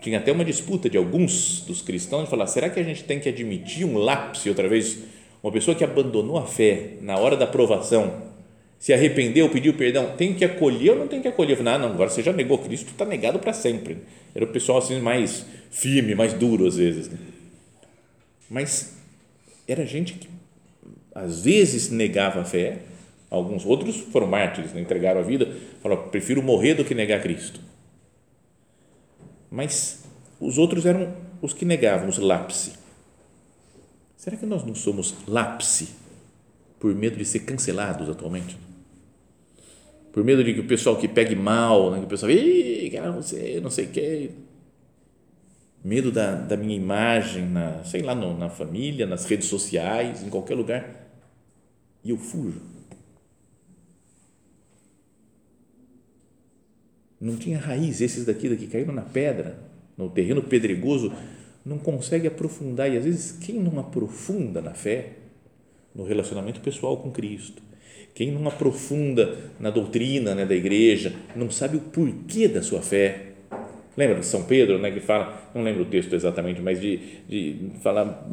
Tinha 0.00 0.18
até 0.18 0.30
uma 0.30 0.44
disputa 0.44 0.88
de 0.88 0.96
alguns 0.96 1.62
dos 1.62 1.82
cristãos 1.82 2.26
de 2.26 2.30
falar: 2.30 2.46
será 2.46 2.70
que 2.70 2.78
a 2.78 2.84
gente 2.84 3.02
tem 3.02 3.18
que 3.18 3.28
admitir 3.28 3.84
um 3.84 3.98
lapse 3.98 4.48
outra 4.48 4.68
vez? 4.68 5.00
Uma 5.42 5.50
pessoa 5.50 5.74
que 5.74 5.82
abandonou 5.82 6.38
a 6.38 6.46
fé 6.46 6.90
na 7.00 7.18
hora 7.18 7.36
da 7.36 7.44
provação, 7.44 8.22
se 8.78 8.92
arrependeu, 8.92 9.48
pediu 9.48 9.74
perdão, 9.74 10.14
tem 10.16 10.34
que 10.34 10.44
acolher 10.44 10.90
ou 10.90 10.98
não 10.98 11.08
tem 11.08 11.20
que 11.20 11.28
acolher? 11.28 11.56
Falei, 11.56 11.74
ah, 11.74 11.78
não, 11.78 11.88
agora 11.88 12.10
você 12.10 12.22
já 12.22 12.32
negou 12.32 12.58
Cristo, 12.58 12.90
está 12.90 13.04
negado 13.04 13.38
para 13.38 13.52
sempre. 13.52 13.98
Era 14.34 14.44
o 14.44 14.48
pessoal 14.48 14.78
assim 14.78 15.00
mais 15.00 15.46
firme, 15.70 16.14
mais 16.14 16.32
duro 16.32 16.66
às 16.66 16.76
vezes. 16.76 17.08
Né? 17.08 17.18
Mas 18.48 18.96
era 19.66 19.84
gente 19.84 20.14
que 20.14 20.28
às 21.14 21.42
vezes 21.42 21.90
negava 21.90 22.42
a 22.42 22.44
fé, 22.44 22.80
alguns 23.30 23.64
outros 23.64 23.96
foram 23.96 24.26
mártires, 24.26 24.72
né? 24.72 24.80
entregaram 24.80 25.20
a 25.20 25.24
vida, 25.24 25.50
falaram, 25.82 26.08
prefiro 26.08 26.42
morrer 26.42 26.74
do 26.74 26.84
que 26.84 26.94
negar 26.94 27.22
Cristo. 27.22 27.60
Mas 29.50 30.04
os 30.38 30.58
outros 30.58 30.84
eram 30.84 31.14
os 31.40 31.52
que 31.52 31.64
negavam, 31.64 32.08
os 32.08 32.18
lapse 32.18 32.86
Será 34.26 34.36
que 34.36 34.44
nós 34.44 34.64
não 34.64 34.74
somos 34.74 35.14
lapse 35.28 35.90
por 36.78 36.94
medo 36.94 37.16
de 37.16 37.24
ser 37.24 37.40
cancelados 37.40 38.08
atualmente? 38.08 38.56
Por 40.12 40.24
medo 40.24 40.42
de 40.42 40.54
que 40.54 40.60
o 40.60 40.66
pessoal 40.66 40.96
que 40.96 41.06
pegue 41.06 41.36
mal, 41.36 41.90
né? 41.90 41.98
que 41.98 42.06
o 42.06 42.08
pessoal, 42.08 42.32
Ih, 42.32 42.90
cara, 42.90 43.12
você 43.12 43.60
não 43.60 43.70
sei 43.70 43.84
o 43.84 43.88
quê. 43.88 44.30
Medo 45.84 46.10
da, 46.10 46.34
da 46.34 46.56
minha 46.56 46.74
imagem, 46.74 47.46
na, 47.46 47.84
sei 47.84 48.02
lá, 48.02 48.14
no, 48.14 48.36
na 48.36 48.48
família, 48.48 49.06
nas 49.06 49.24
redes 49.26 49.46
sociais, 49.46 50.22
em 50.22 50.30
qualquer 50.30 50.54
lugar. 50.54 51.06
E 52.02 52.10
eu 52.10 52.16
fujo. 52.16 52.60
Não 57.20 57.36
tinha 57.36 57.58
raiz, 57.58 58.00
esses 58.00 58.24
daqui, 58.24 58.48
daqui 58.48 58.66
caíram 58.66 58.94
na 58.94 59.02
pedra, 59.02 59.58
no 59.96 60.08
terreno 60.10 60.42
pedregoso, 60.42 61.12
não 61.64 61.78
consegue 61.78 62.26
aprofundar, 62.26 62.90
e 62.90 62.96
às 62.96 63.04
vezes 63.04 63.32
quem 63.32 63.58
não 63.58 63.78
aprofunda 63.80 64.60
na 64.60 64.72
fé, 64.72 65.12
no 65.96 66.04
relacionamento 66.04 66.60
pessoal 66.60 66.98
com 66.98 67.10
Cristo, 67.10 67.62
quem 68.14 68.30
não 68.30 68.46
aprofunda 68.46 69.36
na 69.58 69.70
doutrina 69.70 70.34
né, 70.34 70.44
da 70.44 70.54
igreja, 70.54 71.14
não 71.34 71.50
sabe 71.50 71.76
o 71.76 71.80
porquê 71.80 72.46
da 72.46 72.62
sua 72.62 72.80
fé. 72.80 73.32
Lembra 73.96 74.20
de 74.20 74.26
São 74.26 74.44
Pedro, 74.44 74.78
né, 74.78 74.90
que 74.90 75.00
fala, 75.00 75.50
não 75.54 75.62
lembro 75.62 75.82
o 75.82 75.86
texto 75.86 76.14
exatamente, 76.14 76.60
mas 76.60 76.80
de, 76.80 76.98
de 77.28 77.70
falar, 77.82 78.28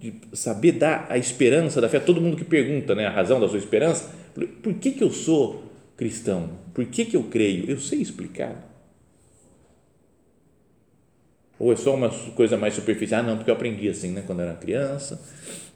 de 0.00 0.14
saber 0.32 0.72
dar 0.72 1.06
a 1.08 1.16
esperança 1.16 1.80
da 1.80 1.88
fé. 1.88 1.98
Todo 2.00 2.20
mundo 2.20 2.36
que 2.36 2.44
pergunta 2.44 2.94
né, 2.94 3.06
a 3.06 3.10
razão 3.10 3.40
da 3.40 3.48
sua 3.48 3.58
esperança, 3.58 4.12
por, 4.34 4.46
por 4.46 4.74
que, 4.74 4.90
que 4.90 5.02
eu 5.02 5.10
sou 5.10 5.62
cristão? 5.96 6.50
Por 6.74 6.84
que, 6.86 7.04
que 7.04 7.16
eu 7.16 7.24
creio? 7.24 7.70
Eu 7.70 7.78
sei 7.78 8.00
explicar 8.00 8.66
ou 11.58 11.72
é 11.72 11.76
só 11.76 11.94
uma 11.94 12.10
coisa 12.34 12.56
mais 12.56 12.74
superficial? 12.74 13.20
Ah, 13.20 13.22
não, 13.22 13.36
porque 13.36 13.50
eu 13.50 13.54
aprendi 13.54 13.88
assim, 13.88 14.10
né, 14.10 14.22
quando 14.26 14.42
era 14.42 14.54
criança, 14.54 15.20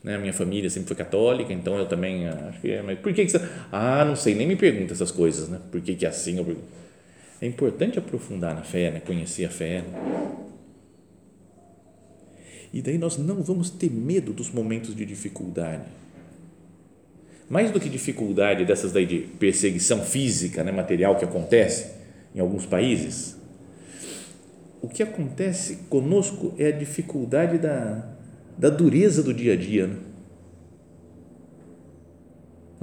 né, 0.02 0.16
minha 0.16 0.32
família 0.32 0.70
sempre 0.70 0.88
foi 0.88 0.96
católica, 0.96 1.52
então 1.52 1.76
eu 1.76 1.86
também 1.86 2.26
ah, 2.26 2.48
acho 2.48 2.60
que 2.60 2.70
é, 2.70 2.82
mas 2.82 2.98
por 2.98 3.12
que, 3.12 3.24
que 3.24 3.30
você, 3.30 3.40
ah, 3.70 4.04
não 4.04 4.16
sei, 4.16 4.34
nem 4.34 4.46
me 4.46 4.56
pergunta 4.56 4.92
essas 4.92 5.10
coisas, 5.10 5.48
né, 5.48 5.60
por 5.70 5.80
que 5.80 5.94
que 5.94 6.06
é 6.06 6.08
assim, 6.08 6.44
é 7.40 7.46
importante 7.46 7.98
aprofundar 7.98 8.54
na 8.54 8.62
fé, 8.62 8.90
né, 8.90 9.00
conhecer 9.00 9.44
a 9.44 9.50
fé, 9.50 9.82
né? 9.82 10.36
e 12.72 12.80
daí 12.80 12.96
nós 12.96 13.18
não 13.18 13.42
vamos 13.42 13.68
ter 13.68 13.90
medo 13.90 14.32
dos 14.32 14.50
momentos 14.50 14.94
de 14.94 15.04
dificuldade, 15.04 15.84
mais 17.48 17.70
do 17.70 17.80
que 17.80 17.88
dificuldade 17.88 18.64
dessas 18.64 18.92
daí 18.92 19.04
de 19.04 19.18
perseguição 19.38 20.02
física, 20.02 20.64
né, 20.64 20.72
material 20.72 21.16
que 21.16 21.24
acontece 21.24 21.92
em 22.34 22.40
alguns 22.40 22.64
países, 22.64 23.36
o 24.80 24.88
que 24.88 25.02
acontece 25.02 25.80
conosco 25.90 26.54
é 26.56 26.68
a 26.68 26.70
dificuldade 26.70 27.58
da, 27.58 28.19
da 28.60 28.68
dureza 28.68 29.22
do 29.22 29.32
dia 29.32 29.54
a 29.54 29.56
dia. 29.56 29.86
Né? 29.86 29.96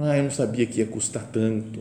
Ah, 0.00 0.16
eu 0.16 0.24
não 0.24 0.30
sabia 0.30 0.66
que 0.66 0.80
ia 0.80 0.86
custar 0.86 1.24
tanto. 1.32 1.80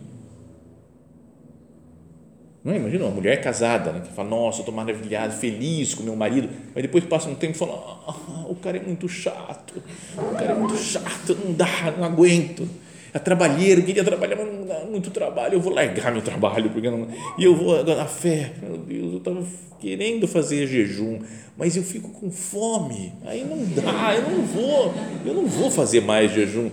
Não 2.63 2.73
é? 2.73 2.77
Imagina 2.77 3.05
uma 3.05 3.15
mulher 3.15 3.41
casada, 3.41 3.91
né, 3.91 4.01
que 4.01 4.13
fala, 4.13 4.29
nossa, 4.29 4.59
eu 4.59 4.61
estou 4.61 4.75
maravilhada, 4.75 5.33
feliz 5.33 5.95
com 5.95 6.03
meu 6.03 6.15
marido, 6.15 6.47
mas 6.75 6.83
depois 6.83 7.03
passa 7.05 7.27
um 7.27 7.33
tempo 7.33 7.55
e 7.55 7.57
fala, 7.57 7.73
ah, 8.07 8.45
o 8.47 8.55
cara 8.55 8.77
é 8.77 8.81
muito 8.81 9.09
chato, 9.09 9.81
o 10.15 10.35
cara 10.35 10.51
é 10.51 10.55
muito 10.55 10.75
chato, 10.75 11.35
não 11.43 11.53
dá, 11.53 11.91
não 11.97 12.03
aguento 12.03 12.67
é 13.13 13.19
trabalheiro, 13.19 13.83
queria 13.83 14.03
trabalhar, 14.03 14.35
mas 14.35 14.47
não 14.47 14.65
dá 14.65 14.79
muito 14.85 15.09
trabalho, 15.11 15.55
eu 15.55 15.61
vou 15.61 15.73
largar 15.73 16.11
meu 16.11 16.21
trabalho, 16.21 16.69
porque 16.69 16.89
não, 16.89 17.07
e 17.37 17.43
eu 17.43 17.55
vou, 17.55 17.75
a 17.75 18.05
fé, 18.05 18.53
meu 18.61 18.77
Deus, 18.77 19.06
estava 19.29 19.47
querendo 19.79 20.27
fazer 20.27 20.67
jejum, 20.67 21.19
mas 21.55 21.75
eu 21.75 21.83
fico 21.83 22.09
com 22.09 22.31
fome, 22.31 23.13
aí 23.25 23.43
não 23.43 23.63
dá, 23.75 24.15
eu 24.15 24.29
não 24.29 24.45
vou, 24.45 24.93
eu 25.25 25.33
não 25.33 25.45
vou 25.45 25.69
fazer 25.71 26.01
mais 26.01 26.31
jejum. 26.31 26.69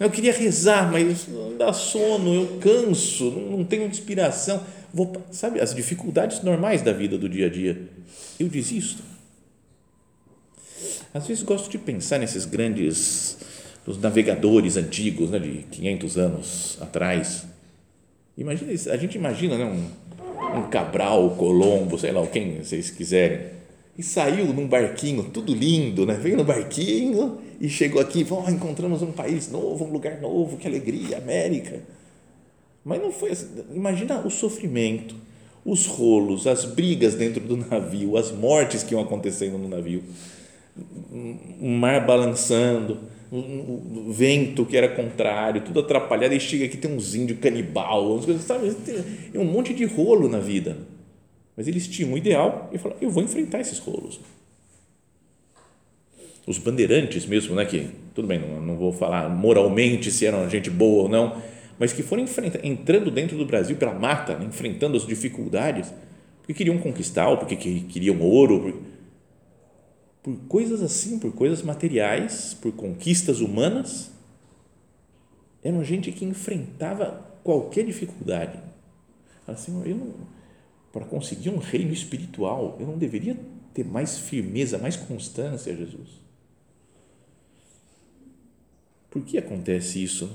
Eu 0.00 0.10
queria 0.10 0.32
rezar, 0.32 0.90
mas 0.92 1.26
dá 1.58 1.72
sono, 1.72 2.34
eu 2.34 2.58
canso, 2.60 3.30
não 3.30 3.64
tenho 3.64 3.86
inspiração. 3.86 4.62
Vou, 4.94 5.12
sabe, 5.32 5.60
as 5.60 5.74
dificuldades 5.74 6.42
normais 6.42 6.82
da 6.82 6.92
vida 6.92 7.18
do 7.18 7.28
dia 7.28 7.46
a 7.46 7.50
dia. 7.50 7.88
Eu 8.38 8.48
desisto. 8.48 9.02
Às 11.12 11.26
vezes 11.26 11.42
gosto 11.42 11.68
de 11.68 11.78
pensar 11.78 12.18
nesses 12.18 12.44
grandes 12.44 13.38
os 13.88 13.98
navegadores 13.98 14.76
antigos, 14.76 15.30
né, 15.30 15.38
de 15.38 15.64
500 15.70 16.18
anos 16.18 16.78
atrás. 16.80 17.46
Imagina, 18.36 18.70
a 18.70 18.96
gente 18.98 19.16
imagina, 19.16 19.56
né, 19.56 19.64
um, 19.64 19.90
um 20.54 20.68
Cabral, 20.68 21.30
Colombo, 21.30 21.98
sei 21.98 22.12
lá, 22.12 22.26
quem 22.26 22.62
vocês 22.62 22.90
quiserem, 22.90 23.40
e 23.96 24.02
saiu 24.02 24.46
num 24.46 24.66
barquinho, 24.66 25.24
tudo 25.24 25.52
lindo, 25.52 26.06
né? 26.06 26.14
Veio 26.14 26.36
no 26.36 26.44
barquinho 26.44 27.38
e 27.60 27.68
chegou 27.68 28.00
aqui, 28.00 28.24
oh, 28.30 28.48
encontramos 28.48 29.02
um 29.02 29.10
país 29.10 29.50
novo, 29.50 29.84
um 29.84 29.90
lugar 29.90 30.20
novo, 30.20 30.56
que 30.56 30.68
alegria, 30.68 31.18
América. 31.18 31.80
Mas 32.84 33.02
não 33.02 33.10
foi 33.10 33.32
assim. 33.32 33.48
Imagina 33.74 34.20
o 34.20 34.30
sofrimento, 34.30 35.16
os 35.64 35.86
rolos, 35.86 36.46
as 36.46 36.64
brigas 36.64 37.14
dentro 37.16 37.40
do 37.40 37.56
navio, 37.56 38.16
as 38.16 38.30
mortes 38.30 38.84
que 38.84 38.94
iam 38.94 39.02
acontecendo 39.02 39.58
no 39.58 39.68
navio, 39.68 40.02
um 41.60 41.76
mar 41.76 42.06
balançando, 42.06 42.98
um 43.30 44.10
vento 44.10 44.64
que 44.64 44.76
era 44.76 44.88
contrário, 44.88 45.60
tudo 45.60 45.80
atrapalhado, 45.80 46.34
e 46.34 46.40
chega 46.40 46.64
aqui 46.64 46.76
tem 46.76 46.90
uns 46.90 47.14
índios 47.14 47.38
canibal, 47.38 48.12
umas 48.12 48.24
coisas, 48.24 48.42
sabe? 48.42 48.74
Um 49.34 49.44
monte 49.44 49.74
de 49.74 49.84
rolo 49.84 50.28
na 50.28 50.38
vida. 50.38 50.76
Mas 51.56 51.66
eles 51.66 51.88
tinham 51.88 52.12
um 52.12 52.16
ideal 52.16 52.70
e 52.72 52.78
falaram: 52.78 53.00
eu 53.02 53.10
vou 53.10 53.22
enfrentar 53.22 53.60
esses 53.60 53.78
rolos. 53.78 54.20
Os 56.46 56.56
bandeirantes 56.56 57.26
mesmo, 57.26 57.54
né, 57.54 57.66
que 57.66 57.88
tudo 58.14 58.26
bem, 58.26 58.38
não, 58.38 58.60
não 58.60 58.76
vou 58.76 58.92
falar 58.92 59.28
moralmente 59.28 60.10
se 60.10 60.24
eram 60.24 60.48
gente 60.48 60.70
boa 60.70 61.02
ou 61.02 61.08
não, 61.08 61.42
mas 61.78 61.92
que 61.92 62.02
foram 62.02 62.24
entrando 62.62 63.10
dentro 63.10 63.36
do 63.36 63.44
Brasil 63.44 63.76
pela 63.76 63.92
mata, 63.92 64.38
né, 64.38 64.46
enfrentando 64.46 64.96
as 64.96 65.06
dificuldades, 65.06 65.92
porque 66.38 66.54
queriam 66.54 66.78
conquistar, 66.78 67.36
porque 67.36 67.54
queriam 67.56 68.18
ouro, 68.20 68.60
por, 68.60 68.74
por 70.28 70.36
coisas 70.46 70.82
assim, 70.82 71.18
por 71.18 71.32
coisas 71.32 71.62
materiais, 71.62 72.52
por 72.52 72.70
conquistas 72.72 73.40
humanas, 73.40 74.10
eram 75.64 75.82
gente 75.82 76.12
que 76.12 76.22
enfrentava 76.22 77.26
qualquer 77.42 77.86
dificuldade. 77.86 78.60
Assim, 79.46 79.82
eu 79.86 79.96
não 79.96 80.14
para 80.92 81.06
conseguir 81.06 81.48
um 81.48 81.56
reino 81.56 81.94
espiritual, 81.94 82.76
eu 82.78 82.86
não 82.86 82.98
deveria 82.98 83.38
ter 83.72 83.86
mais 83.86 84.18
firmeza, 84.18 84.76
mais 84.76 84.96
constância, 84.96 85.74
Jesus? 85.74 86.08
Por 89.10 89.22
que 89.22 89.38
acontece 89.38 90.02
isso? 90.02 90.30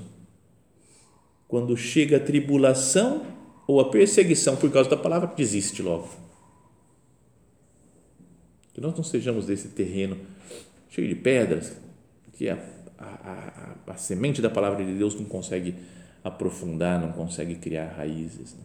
Quando 1.46 1.76
chega 1.76 2.16
a 2.16 2.20
tribulação 2.20 3.24
ou 3.64 3.80
a 3.80 3.90
perseguição 3.90 4.56
por 4.56 4.72
causa 4.72 4.90
da 4.90 4.96
palavra, 4.96 5.32
desiste 5.36 5.82
logo. 5.82 6.08
Que 8.74 8.80
nós 8.80 8.94
não 8.96 9.04
sejamos 9.04 9.46
desse 9.46 9.68
terreno 9.68 10.18
cheio 10.90 11.08
de 11.08 11.14
pedras, 11.14 11.76
que 12.34 12.48
a, 12.48 12.58
a, 12.98 13.76
a, 13.86 13.92
a 13.92 13.96
semente 13.96 14.42
da 14.42 14.50
palavra 14.50 14.84
de 14.84 14.92
Deus 14.92 15.14
não 15.14 15.24
consegue 15.24 15.76
aprofundar, 16.22 17.00
não 17.00 17.12
consegue 17.12 17.54
criar 17.54 17.86
raízes. 17.96 18.54
Né? 18.54 18.64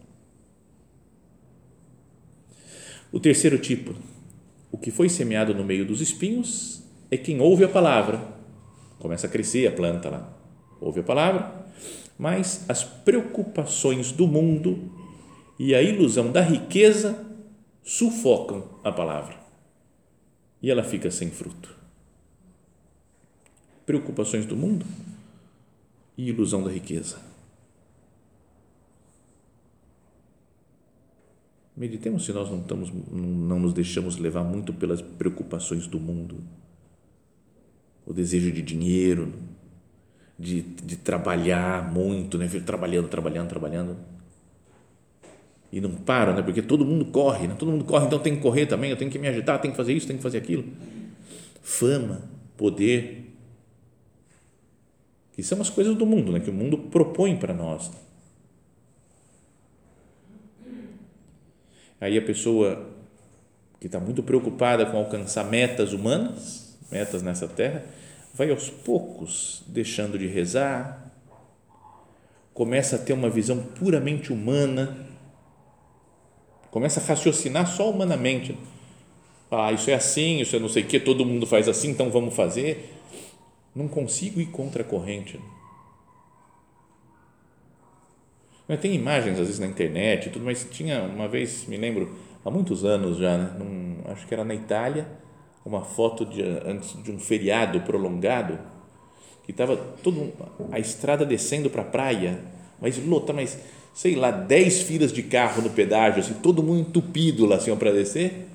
O 3.12 3.20
terceiro 3.20 3.58
tipo, 3.58 3.94
o 4.70 4.78
que 4.78 4.90
foi 4.90 5.08
semeado 5.08 5.54
no 5.54 5.64
meio 5.64 5.84
dos 5.84 6.00
espinhos, 6.00 6.82
é 7.10 7.16
quem 7.16 7.40
ouve 7.40 7.64
a 7.64 7.68
palavra, 7.68 8.20
começa 8.98 9.26
a 9.26 9.30
crescer 9.30 9.66
a 9.66 9.72
planta 9.72 10.08
lá, 10.08 10.36
ouve 10.80 11.00
a 11.00 11.04
palavra, 11.04 11.66
mas 12.18 12.64
as 12.68 12.84
preocupações 12.84 14.12
do 14.12 14.26
mundo 14.26 14.92
e 15.58 15.74
a 15.74 15.82
ilusão 15.82 16.30
da 16.30 16.40
riqueza 16.40 17.26
sufocam 17.82 18.68
a 18.84 18.92
palavra 18.92 19.39
e 20.62 20.70
ela 20.70 20.82
fica 20.82 21.10
sem 21.10 21.30
fruto. 21.30 21.74
Preocupações 23.86 24.46
do 24.46 24.56
mundo 24.56 24.86
e 26.16 26.28
ilusão 26.28 26.62
da 26.62 26.70
riqueza. 26.70 27.18
Meditemos 31.76 32.26
se 32.26 32.32
nós 32.32 32.50
não, 32.50 32.60
estamos, 32.60 32.92
não 33.10 33.58
nos 33.58 33.72
deixamos 33.72 34.16
levar 34.16 34.44
muito 34.44 34.72
pelas 34.72 35.00
preocupações 35.00 35.86
do 35.86 35.98
mundo, 35.98 36.36
o 38.04 38.12
desejo 38.12 38.52
de 38.52 38.60
dinheiro, 38.60 39.32
de, 40.38 40.62
de 40.62 40.96
trabalhar 40.96 41.90
muito, 41.90 42.36
né? 42.36 42.48
trabalhando, 42.48 43.08
trabalhando, 43.08 43.48
trabalhando. 43.48 43.96
E 45.72 45.80
não 45.80 45.92
para, 45.92 46.34
né? 46.34 46.42
porque 46.42 46.62
todo 46.62 46.84
mundo 46.84 47.04
corre, 47.06 47.46
né? 47.46 47.54
todo 47.58 47.70
mundo 47.70 47.84
corre, 47.84 48.06
então 48.06 48.18
tem 48.18 48.34
que 48.34 48.42
correr 48.42 48.66
também, 48.66 48.90
eu 48.90 48.96
tenho 48.96 49.10
que 49.10 49.18
me 49.18 49.28
agitar, 49.28 49.60
tenho 49.60 49.72
que 49.72 49.76
fazer 49.76 49.92
isso, 49.92 50.06
tenho 50.06 50.18
que 50.18 50.22
fazer 50.22 50.38
aquilo. 50.38 50.64
Fama, 51.62 52.22
poder, 52.56 53.32
que 55.32 55.42
são 55.42 55.60
as 55.60 55.70
coisas 55.70 55.96
do 55.96 56.04
mundo, 56.04 56.32
né? 56.32 56.40
que 56.40 56.50
o 56.50 56.52
mundo 56.52 56.76
propõe 56.76 57.36
para 57.36 57.54
nós. 57.54 57.90
Aí 62.00 62.18
a 62.18 62.22
pessoa 62.22 62.90
que 63.78 63.86
está 63.86 64.00
muito 64.00 64.22
preocupada 64.22 64.86
com 64.86 64.96
alcançar 64.96 65.44
metas 65.44 65.92
humanas, 65.92 66.76
metas 66.90 67.22
nessa 67.22 67.46
terra, 67.46 67.84
vai 68.34 68.50
aos 68.50 68.68
poucos 68.68 69.62
deixando 69.66 70.18
de 70.18 70.26
rezar, 70.26 71.10
começa 72.52 72.96
a 72.96 72.98
ter 72.98 73.12
uma 73.12 73.30
visão 73.30 73.58
puramente 73.58 74.32
humana, 74.32 75.09
começa 76.70 77.00
a 77.00 77.04
raciocinar 77.04 77.66
só 77.66 77.90
humanamente. 77.90 78.56
Ah, 79.50 79.72
isso 79.72 79.90
é 79.90 79.94
assim, 79.94 80.40
isso 80.40 80.54
é 80.54 80.58
não 80.58 80.68
sei 80.68 80.84
o 80.84 80.86
que, 80.86 81.00
todo 81.00 81.26
mundo 81.26 81.46
faz 81.46 81.68
assim, 81.68 81.90
então 81.90 82.10
vamos 82.10 82.34
fazer. 82.34 82.94
Não 83.74 83.88
consigo 83.88 84.40
ir 84.40 84.46
contra 84.46 84.82
a 84.82 84.84
corrente. 84.84 85.40
Tem 88.80 88.94
imagens, 88.94 89.32
às 89.32 89.46
vezes, 89.46 89.58
na 89.58 89.66
internet, 89.66 90.30
tudo, 90.30 90.44
mas 90.44 90.64
tinha 90.70 91.02
uma 91.02 91.26
vez, 91.26 91.66
me 91.66 91.76
lembro, 91.76 92.14
há 92.44 92.50
muitos 92.50 92.84
anos 92.84 93.18
já, 93.18 93.36
né, 93.36 93.56
num, 93.58 93.96
acho 94.12 94.24
que 94.28 94.32
era 94.32 94.44
na 94.44 94.54
Itália, 94.54 95.08
uma 95.64 95.82
foto 95.82 96.24
de, 96.24 96.40
antes 96.64 97.02
de 97.02 97.10
um 97.10 97.18
feriado 97.18 97.80
prolongado, 97.80 98.60
que 99.44 99.50
estava 99.50 99.76
todo 99.76 100.32
a 100.70 100.78
estrada 100.78 101.26
descendo 101.26 101.68
para 101.68 101.82
a 101.82 101.84
praia, 101.84 102.40
mas 102.80 102.96
lota, 103.04 103.32
mas 103.32 103.58
sei 103.94 104.14
lá, 104.14 104.30
10 104.30 104.82
filas 104.82 105.12
de 105.12 105.22
carro 105.22 105.62
no 105.62 105.70
pedágio, 105.70 106.20
assim, 106.20 106.34
todo 106.34 106.62
mundo 106.62 106.80
entupido 106.80 107.46
lá 107.46 107.56
assim, 107.56 107.74
para 107.76 107.92
descer, 107.92 108.46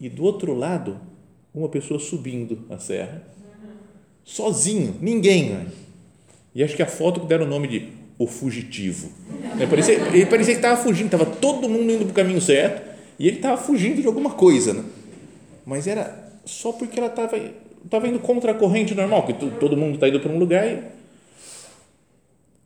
e 0.00 0.08
do 0.08 0.24
outro 0.24 0.54
lado, 0.54 0.98
uma 1.54 1.68
pessoa 1.68 2.00
subindo 2.00 2.66
a 2.70 2.78
serra, 2.78 3.22
sozinho, 4.24 4.96
ninguém. 5.00 5.50
Né? 5.50 5.66
E 6.54 6.62
acho 6.62 6.74
que 6.74 6.82
a 6.82 6.86
foto 6.86 7.20
que 7.20 7.26
deram 7.26 7.46
o 7.46 7.48
nome 7.48 7.68
de 7.68 7.88
o 8.18 8.26
fugitivo. 8.26 9.10
Ele 9.56 9.66
parecia, 9.66 9.94
ele 9.94 10.26
parecia 10.26 10.54
que 10.54 10.58
estava 10.58 10.80
fugindo, 10.80 11.06
estava 11.06 11.26
todo 11.26 11.68
mundo 11.68 11.90
indo 11.90 12.04
para 12.04 12.12
o 12.12 12.14
caminho 12.14 12.40
certo 12.40 12.82
e 13.18 13.26
ele 13.26 13.36
estava 13.36 13.56
fugindo 13.60 14.00
de 14.00 14.06
alguma 14.06 14.30
coisa. 14.30 14.74
Né? 14.74 14.84
Mas 15.66 15.86
era 15.86 16.30
só 16.44 16.72
porque 16.72 17.00
ela 17.00 17.08
estava 17.08 17.36
estava 17.84 18.06
indo 18.06 18.20
contra 18.20 18.52
a 18.52 18.54
corrente 18.54 18.94
normal, 18.94 19.26
que 19.26 19.32
todo 19.32 19.76
mundo 19.76 19.94
está 19.94 20.08
indo 20.08 20.20
para 20.20 20.30
um 20.30 20.38
lugar 20.38 20.66
e 20.66 20.82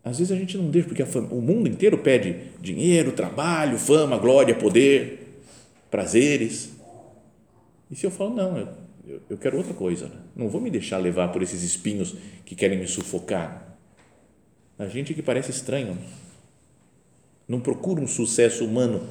às 0.07 0.19
vezes 0.19 0.31
a 0.31 0.37
gente 0.37 0.57
não 0.57 0.71
deixa, 0.71 0.87
porque 0.87 1.05
fama, 1.05 1.27
o 1.35 1.43
mundo 1.43 1.69
inteiro 1.69 1.99
pede 1.99 2.53
dinheiro, 2.61 3.11
trabalho, 3.11 3.77
fama, 3.77 4.17
glória, 4.17 4.55
poder, 4.55 5.43
prazeres. 5.91 6.71
E 7.91 7.97
se 7.97 8.07
eu 8.07 8.11
falo, 8.13 8.33
não, 8.33 8.57
eu, 9.05 9.21
eu 9.29 9.37
quero 9.37 9.57
outra 9.57 9.75
coisa, 9.75 10.07
né? 10.07 10.15
não 10.37 10.49
vou 10.49 10.61
me 10.61 10.71
deixar 10.71 10.99
levar 10.99 11.33
por 11.33 11.43
esses 11.43 11.65
espinhos 11.65 12.15
que 12.45 12.55
querem 12.55 12.79
me 12.79 12.87
sufocar. 12.87 13.77
A 14.79 14.87
gente 14.87 15.13
que 15.13 15.23
parece 15.23 15.51
estranho. 15.51 15.99
Não 17.49 17.59
procura 17.59 18.01
um 18.01 18.07
sucesso 18.07 18.65
humano 18.65 19.03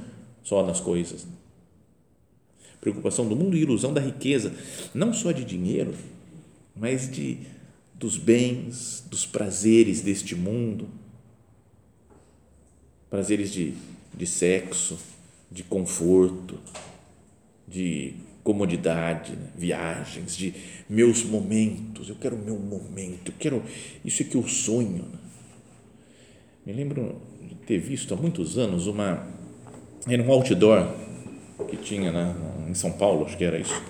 só 0.43 0.65
nas 0.65 0.79
coisas. 0.79 1.27
Preocupação 2.79 3.27
do 3.27 3.35
mundo 3.35 3.57
e 3.57 3.61
ilusão 3.61 3.93
da 3.93 3.99
riqueza, 3.99 4.53
não 4.93 5.11
só 5.11 5.33
de 5.33 5.43
dinheiro, 5.43 5.93
mas 6.73 7.11
de 7.11 7.39
dos 7.97 8.17
bens, 8.17 9.03
dos 9.09 9.25
prazeres 9.25 10.01
deste 10.01 10.35
mundo. 10.35 10.87
Prazeres 13.09 13.51
de, 13.51 13.73
de 14.13 14.27
sexo, 14.27 14.97
de 15.51 15.63
conforto, 15.63 16.59
de 17.67 18.15
comodidade, 18.43 19.31
né? 19.31 19.49
viagens, 19.55 20.35
de 20.35 20.53
meus 20.89 21.23
momentos. 21.23 22.09
Eu 22.09 22.15
quero 22.15 22.37
meu 22.37 22.59
momento, 22.59 23.31
eu 23.31 23.35
quero 23.39 23.63
isso 24.03 24.21
é 24.21 24.25
que 24.25 24.35
eu 24.35 24.47
sonho. 24.47 25.03
Né? 25.03 25.19
Me 26.65 26.73
lembro 26.73 27.21
de 27.41 27.55
ter 27.55 27.79
visto 27.79 28.13
há 28.13 28.17
muitos 28.17 28.57
anos 28.57 28.87
uma 28.87 29.27
era 30.07 30.21
um 30.21 30.31
outdoor 30.31 30.93
que 31.67 31.77
tinha 31.77 32.11
na, 32.11 32.35
em 32.69 32.75
São 32.75 32.91
Paulo, 32.91 33.25
acho 33.25 33.35
que 33.35 33.43
era 33.43 33.57
isso, 33.57 33.81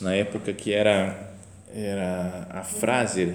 na 0.00 0.14
época 0.14 0.52
que 0.52 0.72
era, 0.72 1.27
era 1.74 2.46
a 2.50 2.62
frase 2.62 3.34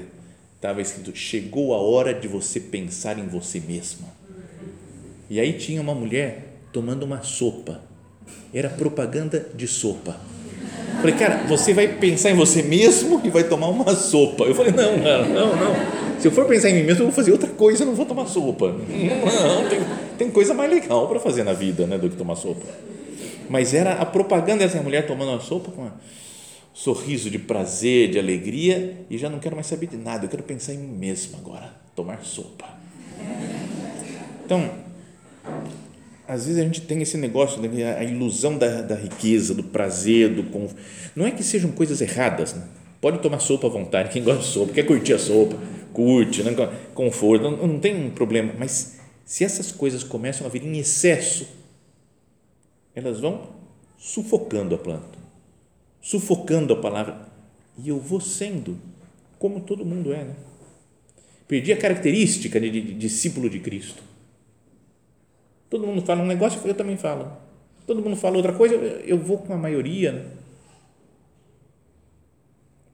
estava 0.55 0.81
escrito 0.81 1.13
chegou 1.13 1.73
a 1.73 1.77
hora 1.77 2.13
de 2.13 2.27
você 2.27 2.59
pensar 2.59 3.19
em 3.19 3.27
você 3.27 3.59
mesma. 3.59 4.07
E 5.29 5.39
aí 5.39 5.53
tinha 5.53 5.81
uma 5.81 5.93
mulher 5.93 6.53
tomando 6.71 7.03
uma 7.03 7.21
sopa. 7.21 7.81
Era 8.53 8.69
propaganda 8.69 9.45
de 9.53 9.67
sopa. 9.67 10.15
Falei, 11.01 11.15
cara, 11.15 11.43
você 11.47 11.73
vai 11.73 11.87
pensar 11.87 12.31
em 12.31 12.35
você 12.35 12.61
mesmo 12.61 13.19
e 13.23 13.29
vai 13.29 13.43
tomar 13.43 13.67
uma 13.67 13.93
sopa. 13.93 14.45
Eu 14.45 14.55
falei, 14.55 14.71
não, 14.71 15.01
cara, 15.01 15.25
não, 15.25 15.55
não. 15.55 16.03
Se 16.19 16.27
eu 16.27 16.31
for 16.31 16.45
pensar 16.45 16.69
em 16.69 16.75
mim 16.75 16.83
mesmo, 16.83 17.01
eu 17.01 17.07
vou 17.07 17.15
fazer 17.15 17.33
outra 17.33 17.49
coisa, 17.49 17.83
não 17.83 17.95
vou 17.95 18.05
tomar 18.05 18.27
sopa. 18.27 18.67
Não, 18.79 19.69
tem, 19.69 19.79
tem 20.17 20.31
coisa 20.31 20.53
mais 20.53 20.71
legal 20.71 21.05
para 21.09 21.19
fazer 21.19 21.43
na 21.43 21.51
vida 21.51 21.85
né, 21.85 21.97
do 21.97 22.09
que 22.09 22.15
tomar 22.15 22.35
sopa. 22.35 22.65
Mas 23.49 23.73
era 23.73 23.95
a 23.95 24.05
propaganda 24.05 24.59
dessa 24.59 24.81
mulher 24.81 25.05
tomando 25.05 25.31
uma 25.31 25.41
sopa 25.41 25.69
com 25.71 25.81
um 25.81 25.91
sorriso 26.73 27.29
de 27.29 27.37
prazer, 27.37 28.09
de 28.09 28.19
alegria, 28.19 29.05
e 29.09 29.17
já 29.17 29.29
não 29.29 29.39
quero 29.39 29.55
mais 29.55 29.67
saber 29.67 29.87
de 29.87 29.95
nada, 29.95 30.25
eu 30.25 30.29
quero 30.29 30.43
pensar 30.43 30.73
em 30.73 30.79
mim 30.79 30.97
mesmo 30.97 31.37
agora, 31.37 31.71
tomar 31.95 32.25
sopa. 32.25 32.67
Então, 34.43 34.69
às 36.27 36.45
vezes 36.45 36.59
a 36.59 36.63
gente 36.65 36.81
tem 36.81 37.01
esse 37.01 37.17
negócio, 37.17 37.61
né, 37.61 37.95
a 37.97 38.03
ilusão 38.03 38.57
da, 38.57 38.81
da 38.81 38.95
riqueza, 38.95 39.53
do 39.53 39.63
prazer, 39.63 40.33
do 40.33 40.43
conf... 40.43 40.73
não 41.15 41.27
é 41.27 41.31
que 41.31 41.43
sejam 41.43 41.71
coisas 41.71 42.01
erradas, 42.01 42.53
né? 42.53 42.67
pode 42.99 43.19
tomar 43.19 43.39
sopa 43.39 43.67
à 43.67 43.69
vontade, 43.69 44.09
quem 44.09 44.23
gosta 44.23 44.41
de 44.41 44.47
sopa, 44.47 44.73
quer 44.73 44.83
curtir 44.83 45.13
a 45.13 45.19
sopa, 45.19 45.57
curte, 45.91 46.41
né? 46.41 46.53
conforto, 46.95 47.43
não, 47.43 47.67
não 47.67 47.79
tem 47.79 48.09
problema, 48.09 48.53
mas 48.57 48.99
se 49.25 49.43
essas 49.43 49.71
coisas 49.71 50.03
começam 50.03 50.47
a 50.47 50.49
vir 50.49 50.63
em 50.63 50.77
excesso, 50.79 51.47
elas 52.95 53.19
vão 53.19 53.49
sufocando 53.97 54.75
a 54.75 54.77
planta, 54.77 55.19
sufocando 56.03 56.73
a 56.73 56.79
palavra, 56.79 57.27
e 57.75 57.89
eu 57.89 57.99
vou 57.99 58.21
sendo 58.21 58.77
como 59.39 59.61
todo 59.61 59.83
mundo 59.83 60.13
é, 60.13 60.23
né? 60.23 60.35
perdi 61.47 61.73
a 61.73 61.77
característica 61.77 62.59
de, 62.59 62.69
de, 62.69 62.81
de 62.81 62.93
discípulo 62.93 63.49
de 63.49 63.59
Cristo, 63.59 64.03
Todo 65.73 65.87
mundo 65.87 66.03
fala 66.03 66.21
um 66.21 66.27
negócio, 66.27 66.61
eu 66.67 66.75
também 66.75 66.95
falo. 66.97 67.35
Todo 67.87 67.99
mundo 67.99 68.15
fala 68.15 68.37
outra 68.37 68.53
coisa, 68.53 68.75
eu 68.75 69.17
vou 69.17 69.39
com 69.39 69.53
a 69.53 69.57
maioria. 69.57 70.11
Né? 70.11 70.25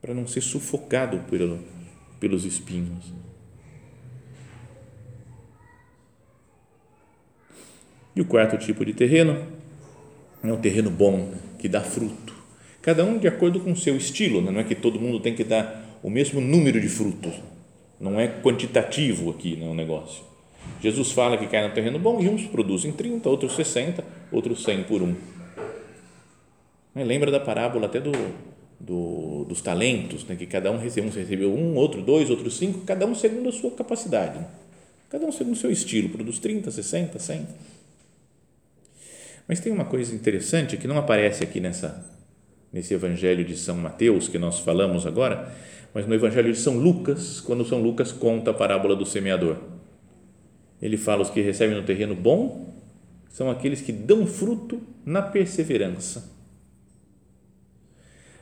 Para 0.00 0.14
não 0.14 0.26
ser 0.26 0.40
sufocado 0.40 1.18
pelo, 1.28 1.60
pelos 2.18 2.46
espinhos. 2.46 3.12
E 8.16 8.22
o 8.22 8.24
quarto 8.24 8.56
tipo 8.56 8.82
de 8.82 8.94
terreno 8.94 9.46
é 10.42 10.50
um 10.50 10.58
terreno 10.58 10.88
bom, 10.88 11.34
que 11.58 11.68
dá 11.68 11.82
fruto. 11.82 12.29
Cada 12.82 13.04
um 13.04 13.18
de 13.18 13.28
acordo 13.28 13.60
com 13.60 13.72
o 13.72 13.76
seu 13.76 13.96
estilo, 13.96 14.40
né? 14.40 14.50
não 14.50 14.60
é 14.60 14.64
que 14.64 14.74
todo 14.74 14.98
mundo 14.98 15.20
tem 15.20 15.34
que 15.34 15.44
dar 15.44 15.98
o 16.02 16.08
mesmo 16.08 16.40
número 16.40 16.80
de 16.80 16.88
frutos. 16.88 17.34
Não 18.00 18.18
é 18.18 18.26
quantitativo 18.26 19.30
aqui 19.30 19.56
né, 19.56 19.66
o 19.66 19.74
negócio. 19.74 20.24
Jesus 20.80 21.12
fala 21.12 21.36
que 21.36 21.46
cai 21.46 21.66
no 21.66 21.74
terreno 21.74 21.98
bom 21.98 22.20
e 22.20 22.28
uns 22.28 22.46
produzem 22.46 22.92
30, 22.92 23.28
outros 23.28 23.54
60, 23.54 24.02
outros 24.32 24.62
100 24.64 24.84
por 24.84 25.02
um. 25.02 25.14
Lembra 26.94 27.30
da 27.30 27.38
parábola 27.38 27.86
até 27.86 28.00
do, 28.00 28.12
do, 28.78 29.44
dos 29.44 29.60
talentos, 29.60 30.24
né? 30.24 30.34
que 30.34 30.46
cada 30.46 30.72
um 30.72 30.78
recebeu, 30.78 31.10
um 31.10 31.14
recebeu 31.14 31.54
um, 31.54 31.74
outro 31.76 32.02
dois, 32.02 32.30
outros 32.30 32.56
cinco, 32.56 32.80
cada 32.80 33.06
um 33.06 33.14
segundo 33.14 33.50
a 33.50 33.52
sua 33.52 33.70
capacidade. 33.72 34.38
Né? 34.38 34.46
Cada 35.10 35.26
um 35.26 35.32
segundo 35.32 35.54
o 35.54 35.56
seu 35.56 35.70
estilo, 35.70 36.08
produz 36.08 36.38
30, 36.38 36.70
60, 36.70 37.18
100. 37.18 37.46
Mas 39.46 39.60
tem 39.60 39.72
uma 39.72 39.84
coisa 39.84 40.14
interessante 40.14 40.76
que 40.76 40.88
não 40.88 40.96
aparece 40.96 41.44
aqui 41.44 41.60
nessa, 41.60 42.04
nesse 42.72 42.94
evangelho 42.94 43.44
de 43.44 43.56
São 43.56 43.76
Mateus 43.76 44.28
que 44.28 44.38
nós 44.38 44.58
falamos 44.58 45.06
agora, 45.06 45.52
mas 45.92 46.06
no 46.06 46.14
evangelho 46.14 46.52
de 46.52 46.58
São 46.58 46.78
Lucas, 46.78 47.40
quando 47.40 47.64
São 47.64 47.82
Lucas 47.82 48.12
conta 48.12 48.50
a 48.50 48.54
parábola 48.54 48.94
do 48.94 49.04
semeador 49.04 49.56
ele 50.80 50.96
fala: 50.96 51.22
os 51.22 51.30
que 51.30 51.40
recebem 51.40 51.76
no 51.76 51.84
terreno 51.84 52.14
bom 52.14 52.74
são 53.28 53.50
aqueles 53.50 53.80
que 53.80 53.92
dão 53.92 54.26
fruto 54.26 54.80
na 55.04 55.22
perseverança. 55.22 56.30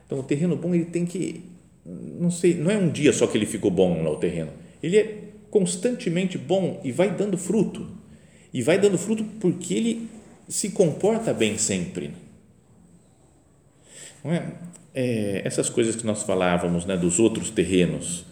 Então, 0.06 0.20
o 0.20 0.22
terreno 0.22 0.56
bom 0.56 0.74
ele 0.74 0.86
tem 0.86 1.04
que, 1.04 1.44
não 1.84 2.30
sei, 2.30 2.54
não 2.54 2.70
é 2.70 2.78
um 2.78 2.88
dia 2.90 3.12
só 3.12 3.26
que 3.26 3.36
ele 3.36 3.44
ficou 3.44 3.70
bom 3.70 4.02
lá 4.02 4.10
o 4.10 4.16
terreno. 4.16 4.50
Ele 4.82 4.96
é 4.96 5.24
constantemente 5.50 6.38
bom 6.38 6.80
e 6.82 6.92
vai 6.92 7.10
dando 7.14 7.36
fruto. 7.36 7.86
E 8.52 8.62
vai 8.62 8.78
dando 8.78 8.96
fruto 8.96 9.22
porque 9.38 9.74
ele 9.74 10.08
se 10.48 10.70
comporta 10.70 11.34
bem 11.34 11.58
sempre. 11.58 12.12
É? 14.24 14.42
é 14.94 15.42
essas 15.44 15.68
coisas 15.68 15.96
que 15.96 16.06
nós 16.06 16.22
falávamos 16.22 16.84
né, 16.84 16.96
dos 16.96 17.18
outros 17.18 17.50
terrenos, 17.50 18.24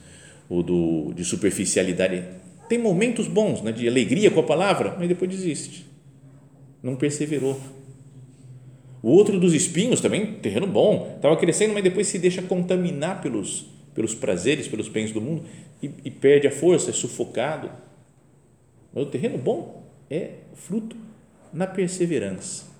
o 0.49 0.62
do, 0.62 1.12
de 1.14 1.25
superficialidade 1.25 2.25
tem 2.68 2.79
momentos 2.79 3.29
bons, 3.29 3.62
né, 3.62 3.70
de 3.70 3.87
alegria 3.87 4.31
com 4.31 4.40
a 4.40 4.42
palavra, 4.42 4.96
mas 4.99 5.09
depois 5.09 5.31
desiste. 5.31 5.87
Não 6.83 6.96
perseverou. 6.96 7.61
O 9.03 9.11
outro 9.11 9.38
dos 9.38 9.55
espinhos 9.55 10.01
também, 10.01 10.35
terreno 10.35 10.66
bom, 10.66 11.12
estava 11.16 11.37
crescendo, 11.37 11.75
mas 11.75 11.85
depois 11.85 12.09
se 12.09 12.18
deixa 12.18 12.42
contaminar 12.42 13.22
pelos, 13.22 13.66
pelos 13.94 14.14
prazeres, 14.14 14.66
pelos 14.66 14.88
bens 14.88 15.12
do 15.12 15.20
mundo 15.20 15.44
e, 15.81 15.90
e 16.05 16.11
perde 16.11 16.49
a 16.49 16.51
força, 16.51 16.90
é 16.90 16.92
sufocado. 16.92 17.70
Mas 18.92 19.05
o 19.05 19.07
terreno 19.07 19.38
bom 19.38 19.85
é 20.11 20.31
fruto 20.55 20.96
na 21.53 21.66
perseverança 21.66 22.76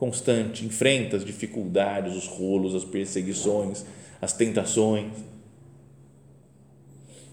constante, 0.00 0.66
enfrenta 0.66 1.16
as 1.16 1.24
dificuldades, 1.24 2.16
os 2.16 2.26
rolos, 2.26 2.74
as 2.74 2.84
perseguições, 2.84 3.84
as 4.20 4.32
tentações 4.32 5.12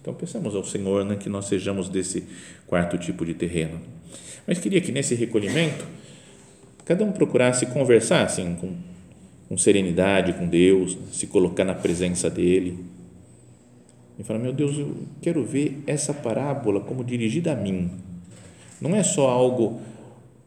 então, 0.08 0.16
pensamos 0.16 0.56
ao 0.56 0.64
Senhor 0.64 1.04
né, 1.04 1.18
que 1.18 1.28
nós 1.28 1.48
sejamos 1.48 1.90
desse 1.90 2.24
quarto 2.66 2.98
tipo 2.98 3.26
de 3.26 3.34
terreno. 3.34 3.82
Mas 4.48 4.58
queria 4.58 4.80
que 4.80 4.90
nesse 4.90 5.14
recolhimento, 5.16 5.86
cada 6.86 7.04
um 7.04 7.12
procurasse 7.12 7.66
conversar 7.66 8.24
assim, 8.24 8.56
com, 8.56 8.74
com 9.50 9.58
serenidade 9.58 10.32
com 10.32 10.48
Deus, 10.48 10.98
se 11.12 11.28
colocar 11.28 11.66
na 11.66 11.76
presença 11.76 12.30
dEle. 12.30 12.86
E 14.18 14.24
falar: 14.24 14.40
Meu 14.40 14.54
Deus, 14.54 14.78
eu 14.78 14.96
quero 15.22 15.44
ver 15.44 15.84
essa 15.86 16.14
parábola 16.14 16.80
como 16.80 17.04
dirigida 17.04 17.52
a 17.52 17.56
mim. 17.58 17.92
Não 18.80 18.96
é 18.96 19.04
só 19.04 19.30
algo 19.30 19.82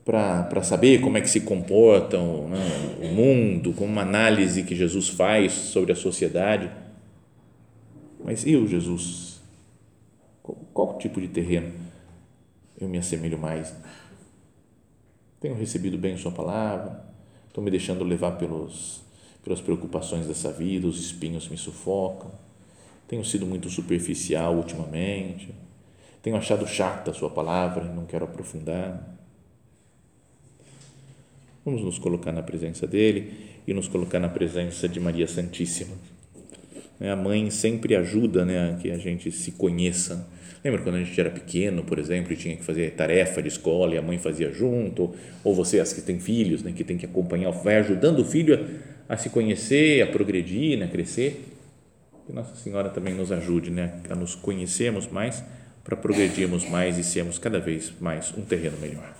para 0.05 0.63
saber 0.63 1.01
como 1.01 1.19
é 1.19 1.21
que 1.21 1.29
se 1.29 1.43
comporta 1.43 2.19
o, 2.19 2.49
né, 2.49 2.59
o 3.03 3.09
mundo, 3.09 3.73
como 3.73 3.93
uma 3.93 4.03
análise 4.03 4.63
que 4.63 4.75
Jesus 4.75 5.09
faz 5.09 5.53
sobre 5.53 5.93
a 5.93 5.97
sociedade. 5.97 6.71
Mas 8.25 8.47
eu, 8.47 8.67
Jesus, 8.67 9.41
qual 10.73 10.99
tipo 10.99 11.21
de 11.21 11.29
terreno 11.29 11.73
eu 12.81 12.89
me 12.89 12.99
assemelho 12.99 13.39
mais? 13.39 13.75
Tenho 15.41 15.55
recebido 15.55 15.97
bem 15.97 16.17
Sua 16.17 16.31
palavra? 16.31 17.05
Estou 17.49 17.65
me 17.65 17.71
deixando 17.71 18.05
levar 18.05 18.33
pelos, 18.33 19.03
pelas 19.43 19.61
preocupações 19.61 20.27
dessa 20.27 20.53
vida, 20.53 20.87
os 20.87 21.01
espinhos 21.01 21.49
me 21.49 21.57
sufocam? 21.57 22.31
Tenho 23.09 23.25
sido 23.25 23.47
muito 23.47 23.69
superficial 23.69 24.55
ultimamente? 24.55 25.55
Tenho 26.23 26.37
achado 26.37 26.67
chata 26.67 27.11
a 27.11 27.15
Sua 27.15 27.31
palavra 27.31 27.85
e 27.85 27.89
não 27.89 28.05
quero 28.05 28.25
aprofundar? 28.25 29.10
Vamos 31.65 31.83
nos 31.83 31.99
colocar 31.99 32.33
na 32.33 32.43
presença 32.43 32.87
dele 32.87 33.33
e 33.67 33.75
nos 33.75 33.89
colocar 33.89 34.19
na 34.19 34.29
presença 34.29 34.89
de 34.89 34.99
Maria 34.99 35.27
Santíssima. 35.27 35.95
A 37.01 37.17
mãe 37.17 37.51
sempre 37.51 37.97
ajuda 37.97 38.45
né, 38.45 38.71
a 38.71 38.75
que 38.77 38.91
a 38.91 38.99
gente 38.99 39.31
se 39.31 39.53
conheça 39.53 40.27
Lembra 40.63 40.83
quando 40.83 40.97
a 40.97 40.99
gente 41.03 41.19
era 41.19 41.31
pequeno, 41.31 41.83
por 41.83 41.99
exemplo, 41.99 42.33
e 42.33 42.37
tinha 42.37 42.55
que 42.55 42.63
fazer 42.63 42.91
tarefa 42.91 43.41
de 43.41 43.49
escola 43.49 43.95
e 43.95 43.99
a 43.99 44.03
mãe 44.03 44.19
fazia 44.19 44.53
junto? 44.53 45.15
Ou 45.43 45.55
você, 45.55 45.81
as 45.81 45.93
que 45.93 46.03
têm 46.03 46.21
filhos, 46.21 46.63
né, 46.63 46.73
que 46.73 46.85
tem 46.85 46.99
que 46.99 47.07
acompanhar, 47.07 47.51
vai 47.51 47.77
ajudando 47.77 48.21
o 48.21 48.25
filho 48.25 48.67
a, 49.09 49.15
a 49.15 49.17
se 49.17 49.31
conhecer, 49.31 50.03
a 50.03 50.07
progredir, 50.07 50.79
né, 50.79 50.85
a 50.85 50.89
crescer? 50.89 51.47
Que 52.27 52.33
Nossa 52.33 52.55
Senhora 52.57 52.91
também 52.91 53.15
nos 53.15 53.33
ajude 53.33 53.71
né, 53.71 54.01
a 54.11 54.15
nos 54.15 54.35
conhecermos 54.35 55.09
mais, 55.09 55.43
para 55.83 55.97
progredirmos 55.97 56.69
mais 56.69 56.99
e 56.99 57.05
sermos 57.05 57.39
cada 57.39 57.59
vez 57.59 57.91
mais 57.99 58.35
um 58.37 58.43
terreno 58.43 58.77
melhor. 58.79 59.20